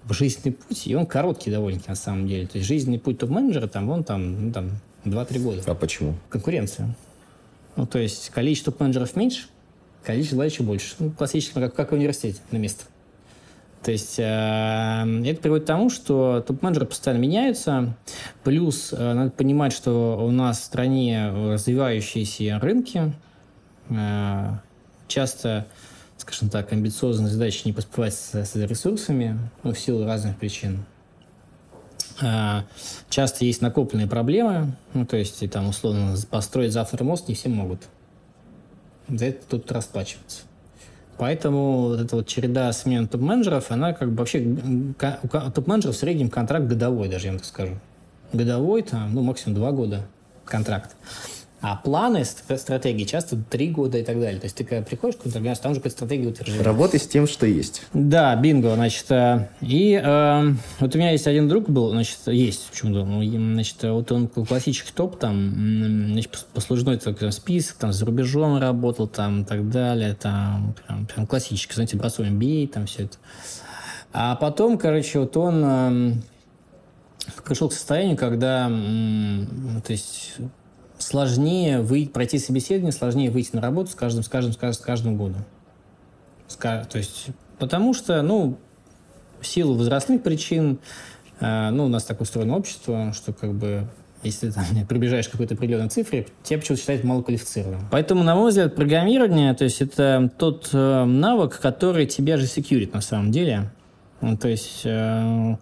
[0.08, 2.46] жизненный путь, и он короткий довольно на самом деле.
[2.46, 4.70] То есть жизненный путь топ-менеджера, там, он там, ну, там
[5.04, 5.62] 2-3 года.
[5.66, 6.14] А почему?
[6.28, 6.94] Конкуренция.
[7.76, 9.46] Ну, то есть количество менеджеров меньше,
[10.04, 10.94] количество желающих больше.
[10.98, 12.84] Ну, классически, как, как в университете, на место.
[13.82, 17.94] То есть э, это приводит к тому, что топ-менеджеры постоянно меняются.
[18.44, 23.14] Плюс э, надо понимать, что у нас в стране развивающиеся рынки.
[23.88, 24.58] Э,
[25.08, 25.66] часто,
[26.18, 30.84] скажем так, амбициозные задачи не поспевать с, с ресурсами ну, в силу разных причин.
[32.20, 32.64] Э,
[33.08, 34.76] часто есть накопленные проблемы.
[34.92, 37.80] Ну, то есть, там, условно, построить завтра мост не все могут.
[39.08, 40.42] За это тут расплачиваться.
[41.20, 44.38] Поэтому вот эта вот череда смен топ-менеджеров, она как бы вообще...
[44.40, 47.74] У топ-менеджеров в среднем контракт годовой, даже я вам так скажу.
[48.32, 50.06] Годовой, там, ну, максимум два года
[50.46, 50.96] контракт.
[51.62, 54.40] А планы, стратегии часто три года и так далее.
[54.40, 56.64] То есть ты когда приходишь к какой-то организации, там уже какая-то стратегия утверждена.
[56.64, 57.82] Работай с тем, что есть.
[57.92, 59.10] Да, бинго, значит.
[59.10, 63.76] Э, и э, вот у меня есть один друг был, значит, есть почему-то, ну, значит,
[63.82, 65.52] вот он классический топ, там,
[66.12, 71.26] значит, послужной такой список, там, за рубежом работал, там, и так далее, там, прям, прям
[71.26, 73.18] классический, знаете, бросой MBA, там, все это.
[74.14, 76.12] А потом, короче, вот он э,
[77.44, 80.36] пришел к состоянию, когда, то есть
[81.02, 84.84] сложнее выйти, пройти собеседование, сложнее выйти на работу с каждым, с каждым, с каждым, с
[84.84, 85.44] каждым годом.
[86.58, 87.28] То есть,
[87.58, 88.58] потому что, ну,
[89.40, 90.78] в силу возрастных причин,
[91.40, 93.86] э, ну, у нас так устроено общество, что как бы
[94.22, 97.88] если там, приближаешь к какой-то определенной цифре, тебя почему-то считают малоквалифицированным.
[97.90, 102.92] Поэтому, на мой взгляд, программирование, то есть это тот э, навык, который тебя же секьюрит
[102.92, 103.70] на самом деле.
[104.20, 105.56] Ну, то есть э,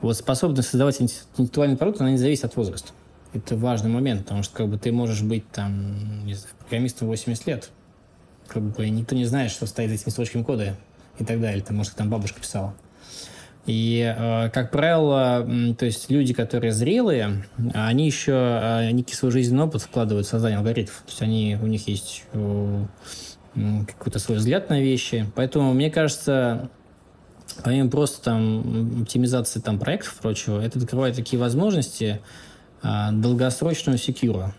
[0.00, 2.92] вот способность создавать интеллектуальный продукт, она не зависит от возраста
[3.32, 7.46] это важный момент, потому что как бы ты можешь быть там, не знаю, программистом 80
[7.46, 7.70] лет,
[8.48, 10.76] как бы никто не знает, что стоит за этими строчками кода
[11.18, 11.62] и так далее.
[11.62, 12.74] Там, может, там бабушка писала.
[13.66, 15.46] И, э, как правило,
[15.78, 20.58] то есть люди, которые зрелые, они еще э, некий свой жизненный опыт вкладывают в создание
[20.58, 21.02] алгоритмов.
[21.04, 22.84] То есть они, у них есть э,
[23.86, 25.26] какой-то свой взгляд на вещи.
[25.34, 26.70] Поэтому, мне кажется,
[27.62, 32.20] помимо просто там оптимизации там проектов и прочего, это открывает такие возможности,
[32.82, 34.54] а, долгосрочного секьюра.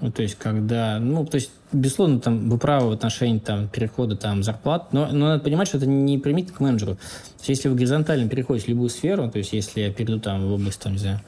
[0.00, 4.16] Ну, то есть, когда, ну, то есть, безусловно, там, вы правы в отношении там, перехода
[4.16, 6.94] там, зарплат, но, но надо понимать, что это не примит к менеджеру.
[6.94, 7.00] То
[7.38, 10.52] есть, если вы горизонтально переходите в любую сферу, то есть, если я перейду там, в
[10.52, 11.20] область, там, не знаю,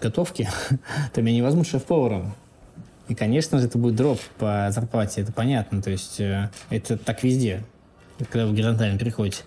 [0.00, 0.48] готовки,
[1.12, 2.34] то меня не возьмут шеф-поваром.
[3.08, 5.82] И, конечно же, это будет дроп по зарплате, это понятно.
[5.82, 7.64] То есть, э, это так везде,
[8.30, 9.42] когда вы горизонтально переходите.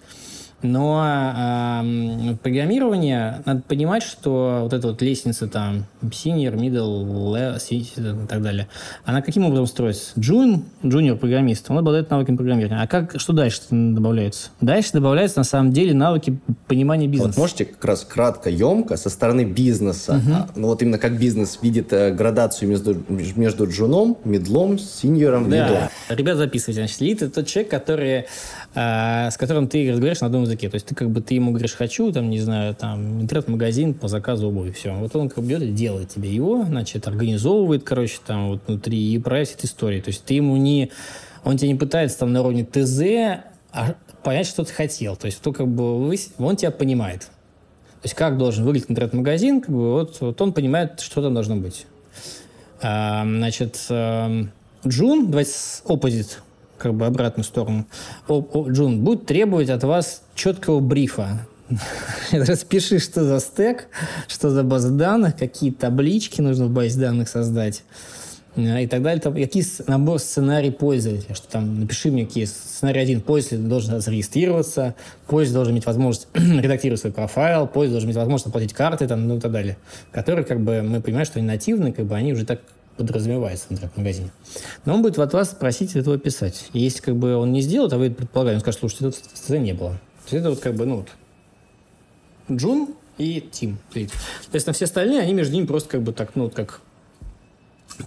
[0.64, 8.28] Но э, программирование, надо понимать, что вот эта вот лестница там senior, middle, senior и
[8.28, 8.68] так далее,
[9.06, 10.20] она каким образом строится?
[10.20, 12.82] Джун, junior программист, он обладает навыками программирования.
[12.82, 14.50] А как, что дальше добавляется?
[14.60, 17.34] Дальше добавляются на самом деле навыки понимания бизнеса.
[17.36, 20.60] Вот можете как раз кратко, емко со стороны бизнеса, угу.
[20.60, 25.68] ну вот именно как бизнес видит э, градацию между, между джуном, медлом, синьором, да.
[25.68, 25.90] лидом.
[26.10, 26.82] Ребят, записывайте.
[26.82, 28.26] Значит, лид– это тот человек, который,
[28.78, 30.70] э, с которым ты разговариваешь на одном языке.
[30.70, 34.08] То есть ты как бы ты ему говоришь, хочу, там, не знаю, там, интернет-магазин по
[34.08, 34.94] заказу обуви, все.
[34.94, 39.14] Вот он как бы берет и делает тебе его, значит, организовывает, короче, там вот внутри
[39.14, 40.02] и правит истории.
[40.02, 40.92] То есть ты ему не...
[41.44, 45.16] Он тебе не пытается там на уровне ТЗ а понять, что ты хотел.
[45.16, 47.22] То есть то как бы вы, он тебя понимает.
[47.22, 51.56] То есть как должен выглядеть интернет-магазин, как бы вот, вот он понимает, что там должно
[51.56, 51.86] быть.
[52.82, 54.46] А, значит, а,
[54.86, 55.52] Джун, давайте
[55.86, 56.38] opposite
[56.78, 57.86] как бы обратную сторону.
[58.28, 61.48] О, о, Джун будет требовать от вас четкого брифа.
[62.32, 63.88] Распиши, что за стек,
[64.28, 67.84] что за база данных, какие таблички нужно в базе данных создать
[68.56, 69.22] э, и так далее.
[69.22, 74.96] Какие набор сценарий пользователя, что там напиши мне, какие сценарий один, пользователь должен зарегистрироваться,
[75.28, 79.38] пользователь должен иметь возможность редактировать свой профайл, пользователь должен иметь возможность оплатить карты там, ну
[79.38, 79.78] и так далее,
[80.12, 82.62] которые, как бы, мы понимаем, что они нативные, как бы они уже так
[82.98, 84.32] подразумевается в интернет-магазине.
[84.86, 86.70] Но он будет от вас просить этого писать.
[86.74, 89.50] И если как бы он не сделает, а вы предполагаете, он скажет, слушайте, тут ТЗ
[89.52, 89.92] не было.
[90.28, 91.10] То есть это вот как бы, ну вот,
[92.52, 93.78] Джун и Тим.
[93.94, 96.82] То есть там все остальные, они между ними просто как бы так, ну, как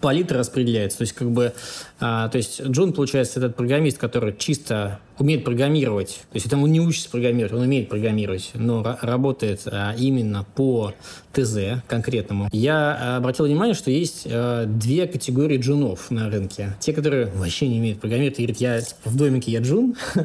[0.00, 0.98] палитра распределяется.
[0.98, 1.52] То есть, как бы,
[1.98, 6.20] а, то есть Джун, получается, этот программист, который чисто умеет программировать.
[6.30, 10.94] То есть это он не учится программировать, он умеет программировать, но работает а, именно по
[11.32, 12.48] ТЗ конкретному.
[12.52, 16.76] Я а, обратил внимание, что есть а, две категории джунов на рынке.
[16.80, 19.94] Те, которые вообще не умеют программировать и говорят, я в домике, я джун.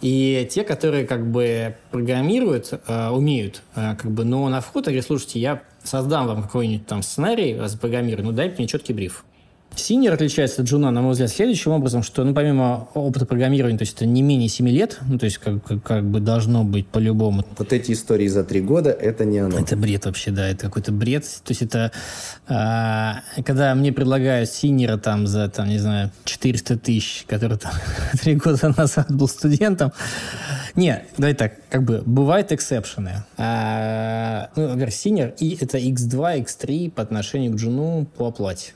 [0.00, 4.92] И те, которые как бы программируют, а, умеют, а, как бы, но на вход, я
[4.92, 9.24] говорю, слушайте, я создам вам какой-нибудь там сценарий, запрограммирую, ну дайте мне четкий бриф.
[9.74, 13.82] Синер отличается от джуна, на мой взгляд, следующим образом, что, ну, помимо опыта программирования, то
[13.82, 16.86] есть это не менее 7 лет, ну, то есть как, как, как бы должно быть
[16.86, 17.44] по-любому.
[17.58, 19.58] Вот эти истории за три года, это не оно.
[19.58, 21.24] Это бред вообще, да, это какой-то бред.
[21.24, 21.92] То есть это,
[22.48, 27.72] а, когда мне предлагают senior а там за, там, не знаю, 400 тысяч, который там
[28.20, 29.92] три года назад был студентом,
[30.74, 33.24] не, давай так, как бы бывают exception ы.
[33.36, 38.72] А, ну, например, senior, и это x2, x3 по отношению к джуну по оплате.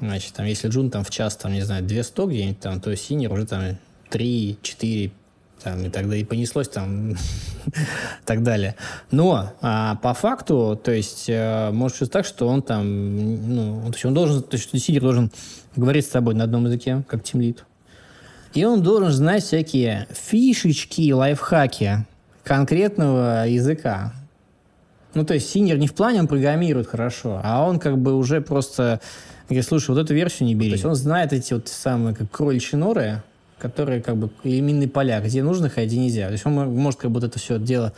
[0.00, 3.32] Значит, там, если джун там в час, там, не знаю, 200 где-нибудь там, то senior
[3.32, 3.78] уже там
[4.10, 5.10] 3, 4,
[5.62, 7.14] там, и тогда и понеслось там,
[8.24, 8.76] так далее.
[9.10, 13.92] Но а, по факту, то есть, а, может быть так, что он там, ну, то
[13.92, 15.30] есть он должен, то есть senior должен
[15.76, 17.64] говорить с тобой на одном языке, как тимлид.
[18.52, 22.06] И он должен знать всякие фишечки, лайфхаки
[22.44, 24.12] конкретного языка.
[25.14, 28.40] Ну, то есть senior не в плане он программирует хорошо, а он как бы уже
[28.40, 29.00] просто
[29.48, 30.70] Говорит, слушай, вот эту версию не бери.
[30.70, 33.22] То есть он знает эти вот самые как кроличьи норы,
[33.58, 36.26] которые как бы или поля, где нужно ходить, где нельзя.
[36.26, 37.92] То есть он может как вот это все дело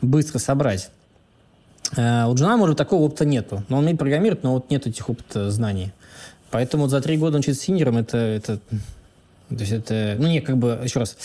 [0.00, 0.90] быстро собрать.
[1.96, 3.62] А у Джуна, может, такого опыта нету.
[3.68, 5.92] Но он умеет программировать, но вот нет этих опыта знаний.
[6.50, 8.60] Поэтому за три года он учиться senior ом, это, это
[9.48, 11.16] то есть это, ну, не, как бы, еще раз,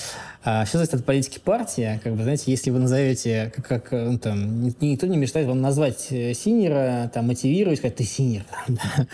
[0.44, 2.00] а, все зависит от политики партии.
[2.04, 6.08] Как бы, знаете, если вы назовете, как, как ну, там, никто не мешает вам назвать
[6.12, 8.44] э, senior а, там, мотивировать, сказать, ты senior.
[8.68, 9.08] Да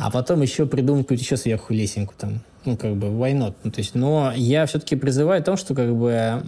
[0.00, 2.40] а потом еще придумать какую-то еще сверху лесенку там.
[2.64, 3.54] Ну, как бы, why not?
[3.64, 6.40] Ну, то есть, но я все-таки призываю о том, что, как бы, э,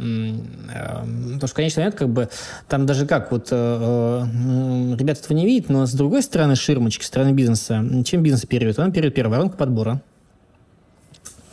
[1.35, 2.29] потому что, конечно, момент, как бы,
[2.69, 7.05] там даже как, вот, э, э, ребята этого не видят, но с другой стороны ширмочки,
[7.05, 8.79] стороны бизнеса, чем бизнес оперирует?
[8.79, 10.01] Он оперирует первую воронку подбора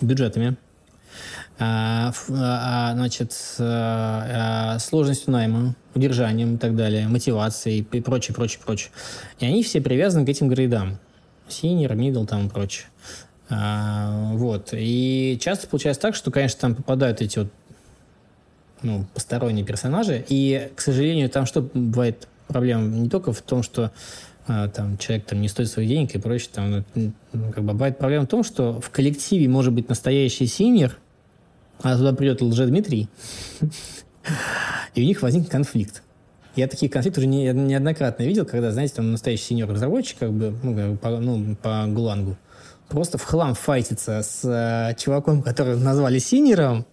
[0.01, 0.57] бюджетами,
[1.57, 8.61] а, а, значит, а, а, сложностью найма, удержанием и так далее, мотивацией и прочее, прочее,
[8.65, 8.91] прочее.
[9.39, 10.99] И они все привязаны к этим грейдам
[11.49, 12.85] senior, middle там и прочее.
[13.49, 14.69] Вот.
[14.73, 17.47] И часто получается так, что, конечно, там попадают эти вот
[18.83, 23.91] ну, посторонние персонажи, и, к сожалению, там что бывает проблема не только в том, что
[24.73, 27.11] там человек там не стоит своих денег и прочее, там, ну,
[27.51, 30.97] как бы бывает проблема в том, что в коллективе может быть настоящий синер,
[31.81, 33.09] а туда придет лже-Дмитрий,
[34.95, 36.03] и у них возникнет конфликт.
[36.55, 40.53] Я такие конфликты уже не, неоднократно видел, когда, знаете, там настоящий senior разработчик, как бы,
[40.63, 42.35] ну, по, ну, по Golang у,
[42.89, 46.85] просто в хлам файтится с э, чуваком, которого назвали senior ом,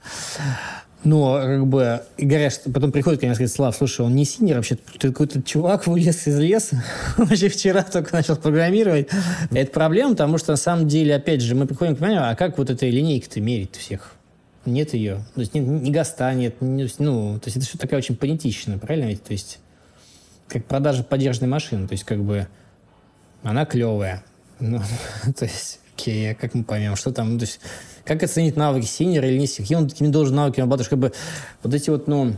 [1.06, 4.76] но, как бы, и говорят, потом приходит, конечно, говорит, Слав, слушай, он не senior, вообще,
[4.98, 6.82] ты какой-то чувак вылез из леса,
[7.16, 9.08] вообще вчера только начал программировать.
[9.52, 12.58] Это проблема, потому что, на самом деле, опять же, мы приходим к пониманию, а как
[12.58, 14.12] вот этой линейкой-то мерить всех?
[14.66, 15.22] нет ее.
[15.34, 16.60] То есть нет, ни ГОСТа нет.
[16.60, 19.22] Не, ну, то есть это все такая очень понятичная, правильно ведь?
[19.22, 19.60] То есть
[20.48, 21.86] как продажа поддержанной машины.
[21.86, 22.48] То есть как бы
[23.44, 24.24] она клевая.
[24.58, 24.80] Ну,
[25.38, 27.60] то есть, окей, как мы поймем, что там, то есть,
[28.04, 29.62] как оценить навыки синера или не синера?
[29.62, 30.92] Какие он такими должен навыки обладать?
[30.92, 31.12] Бы
[31.62, 32.34] вот эти вот, ну,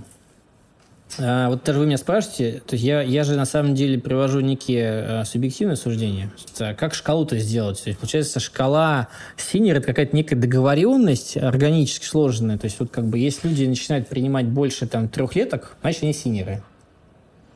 [1.19, 4.41] а, вот даже вы меня спрашиваете, то есть я, я же на самом деле привожу
[4.41, 6.31] некие а, субъективные суждения.
[6.61, 7.83] А как шкалу-то сделать?
[7.83, 12.59] То есть, получается, шкала senior это какая-то некая договоренность органически сложенная.
[12.59, 16.50] То есть вот как бы если люди начинают принимать больше там трехлеток, значит они senior
[16.50, 16.63] ы.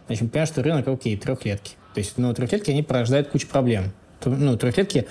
[0.09, 1.73] Значит, понимаем, что рынок, окей, трехлетки.
[1.95, 3.93] То есть, ну, трехлетки, они порождают кучу проблем.
[4.25, 5.07] Ну, трехлетки,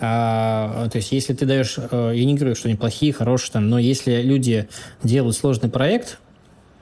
[0.00, 3.68] а, то есть, если ты даешь, а, я не говорю, что они плохие, хорошие, там,
[3.68, 4.68] но если люди
[5.02, 6.18] делают сложный проект,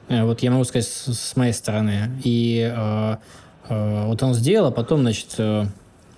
[0.08, 2.10] Э, вот я могу сказать с, моей стороны.
[2.22, 3.16] И э,
[3.68, 5.64] э, вот он сделал, а потом, значит, э,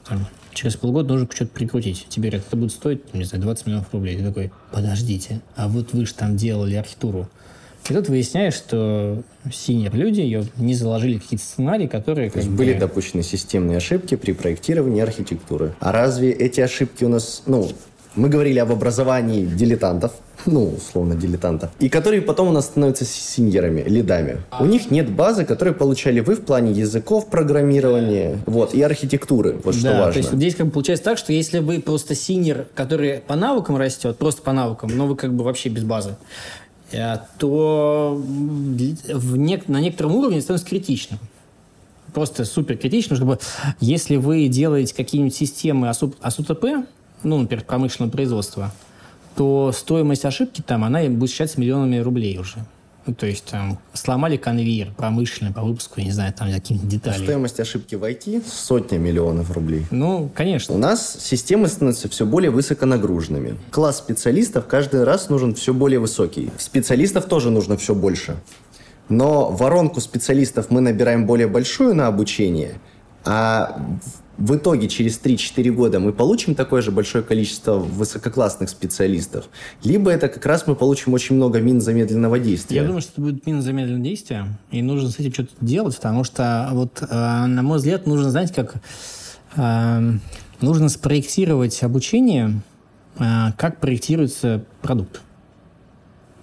[0.06, 2.06] там, через полгода нужно что-то прикрутить.
[2.08, 4.16] Тебе говорят, это будет стоить, не знаю, 20 миллионов рублей.
[4.16, 7.28] Ты такой, подождите, а вот вы же там делали архитектуру.
[7.88, 12.30] И тут выясняешь, что синер люди ее не заложили какие-то сценарии, которые...
[12.30, 15.74] То есть были допущены системные ошибки при проектировании архитектуры.
[15.80, 17.68] А разве эти ошибки у нас, ну,
[18.14, 20.12] мы говорили об образовании дилетантов,
[20.46, 24.42] ну, условно, дилетантов, и которые потом у нас становятся синьерами, лидами.
[24.58, 29.74] У них нет базы, которую получали вы в плане языков программирования, вот, и архитектуры, вот
[29.74, 30.12] что да, важно.
[30.12, 33.76] то есть здесь как бы получается так, что если вы просто синьер, который по навыкам
[33.76, 36.16] растет, просто по навыкам, но вы как бы вообще без базы,
[37.38, 41.18] то в нек- на некотором уровне становится критичным.
[42.14, 43.38] Просто супер критично, чтобы
[43.80, 46.86] если вы делаете какие-нибудь системы АСУТП,
[47.22, 48.72] ну, например, промышленного производства,
[49.36, 52.64] то стоимость ошибки там, она будет считаться миллионами рублей уже.
[53.08, 57.24] Ну, то есть там сломали конвейер промышленный по выпуску, не знаю, там каких-то деталей.
[57.24, 59.86] Стоимость ошибки в IT сотня миллионов рублей.
[59.90, 60.74] Ну, конечно.
[60.74, 63.56] У нас системы становятся все более высоконагруженными.
[63.70, 66.50] Класс специалистов каждый раз нужен все более высокий.
[66.58, 68.36] Специалистов тоже нужно все больше.
[69.08, 72.74] Но воронку специалистов мы набираем более большую на обучение,
[73.24, 73.80] а
[74.38, 79.48] в итоге через 3-4 года мы получим такое же большое количество высококлассных специалистов,
[79.82, 82.78] либо это как раз мы получим очень много мин замедленного действия.
[82.78, 86.22] Я думаю, что это будет мин замедленного действия, и нужно с этим что-то делать, потому
[86.22, 87.06] что, вот, э,
[87.46, 88.76] на мой взгляд, нужно, знаете, как
[89.56, 90.12] э,
[90.60, 92.60] нужно спроектировать обучение,
[93.18, 93.24] э,
[93.56, 95.20] как проектируется продукт.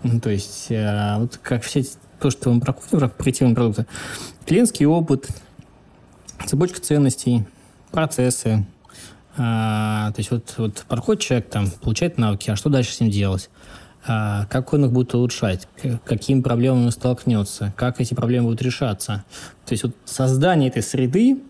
[0.04, 1.84] Ну, то есть, э, вот как все
[2.20, 3.86] то, что мы проходим, как проектирование продукта,
[4.46, 5.30] клиентский опыт,
[6.46, 7.46] цепочка ценностей,
[7.96, 8.66] процессы.
[9.38, 13.10] А, то есть вот, вот проходит человек, там, получает навыки, а что дальше с ним
[13.10, 13.50] делать?
[14.08, 15.68] А, как он их будет улучшать?
[16.06, 17.74] Какими проблемами он столкнется?
[17.76, 19.26] Как эти проблемы будут решаться?
[19.66, 21.41] То есть вот создание этой среды,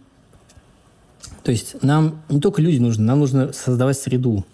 [1.43, 4.45] то есть нам не только люди нужны, нам нужно создавать среду.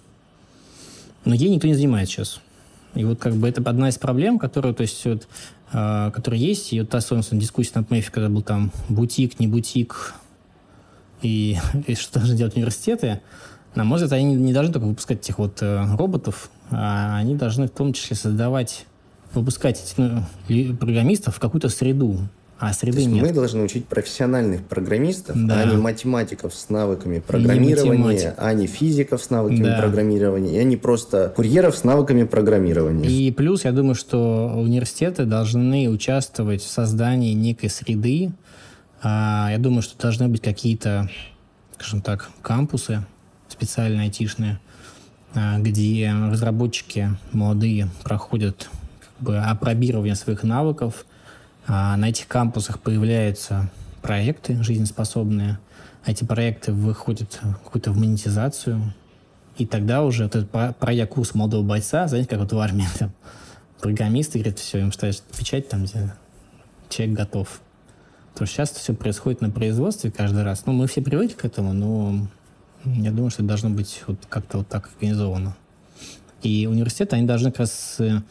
[1.23, 2.41] Но ей никто не занимается сейчас.
[2.95, 5.27] И вот как бы это одна из проблем, которая, то есть, вот,
[5.71, 6.73] э, которая есть.
[6.73, 10.15] И вот та, собственно, дискуссия на МЭФе, когда был там бутик, не бутик,
[11.21, 11.57] и,
[11.87, 13.21] и что должны делать университеты,
[13.75, 17.67] на мой взгляд, они не должны только выпускать этих вот э, роботов, а они должны
[17.67, 18.85] в том числе создавать,
[19.33, 22.19] выпускать этих ну, программистов в какую-то среду.
[22.61, 23.23] А среды То есть нет.
[23.23, 25.61] Мы должны учить профессиональных программистов, да.
[25.61, 29.79] а не математиков с навыками программирования, а не физиков с навыками да.
[29.79, 33.09] программирования, а не просто курьеров с навыками программирования.
[33.09, 38.31] И плюс, я думаю, что университеты должны участвовать в создании некой среды,
[39.09, 41.09] я думаю, что должны быть какие-то,
[41.75, 43.03] скажем так, кампусы
[43.51, 44.59] специальные айтишные,
[45.33, 51.05] а, где разработчики молодые проходят как бы опробирование своих навыков.
[51.67, 53.69] А на этих кампусах появляются
[54.01, 55.59] проекты жизнеспособные.
[56.05, 58.93] Эти проекты выходят какую-то в монетизацию.
[59.57, 63.11] И тогда уже вот этот пройдя курс молодого бойца, знаете, как вот в армии, там,
[63.79, 66.13] программисты говорят, все, им ставят печать, там, где
[66.89, 67.61] человек готов.
[68.33, 70.65] Потому что сейчас все происходит на производстве каждый раз.
[70.65, 72.27] Ну, мы все привыкли к этому, но
[72.85, 75.55] я думаю, что это должно быть вот как-то вот так организовано.
[76.41, 78.23] И университеты, они должны как раз с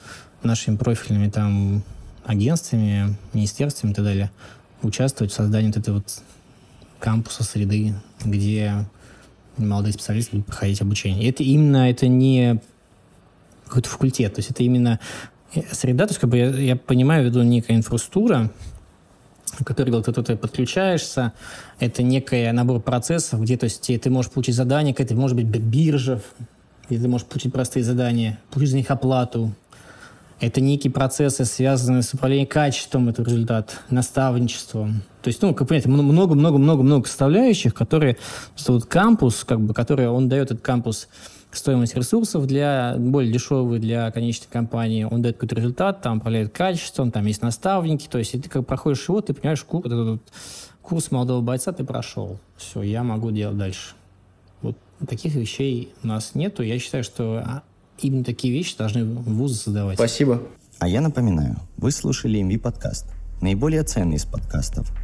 [0.42, 1.82] нашими профильными там
[2.24, 4.30] агентствами, министерствами и так далее
[4.82, 6.22] участвовать в создании вот этой вот
[6.98, 7.94] кампуса, среды,
[8.24, 8.86] где
[9.56, 11.24] молодые специалисты будут проходить обучение.
[11.24, 12.60] И это именно, это не
[13.66, 14.98] какой-то факультет, то есть это именно
[15.70, 18.50] среда, то есть как бы я, я понимаю, веду некая инфраструктура,
[19.64, 21.32] который ты, ты подключаешься,
[21.78, 26.20] это некий набор процессов, где то есть, ты можешь получить задание, это может быть биржа,
[26.88, 29.52] где ты можешь получить простые задания, получить за них оплату.
[30.40, 35.02] Это некие процессы, связанные с управлением качеством этого результата, наставничеством.
[35.20, 38.16] То есть, ну, как понимаете, много-много-много-много составляющих, которые,
[38.56, 41.08] что вот кампус, как бы, который он дает этот кампус
[41.52, 47.10] стоимость ресурсов для более дешевый для конечной компании, он дает какой-то результат, там управляет качеством,
[47.10, 50.20] там есть наставники, то есть и ты как проходишь его, ты понимаешь, курс, этот
[50.82, 53.94] курс молодого бойца ты прошел, все, я могу делать дальше.
[54.62, 54.76] Вот
[55.08, 57.62] таких вещей у нас нету, я считаю, что а,
[57.98, 59.96] именно такие вещи должны вузы создавать.
[59.96, 60.42] Спасибо.
[60.78, 63.06] А я напоминаю, вы слушали MV подкаст,
[63.40, 64.90] наиболее ценный из подкастов–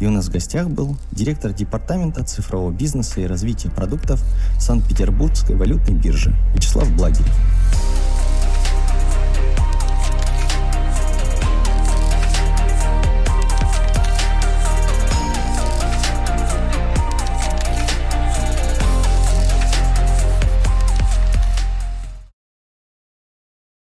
[0.00, 4.22] и у нас в гостях был директор департамента цифрового бизнеса и развития продуктов
[4.58, 7.34] Санкт-Петербургской валютной биржи Вячеслав Благерев.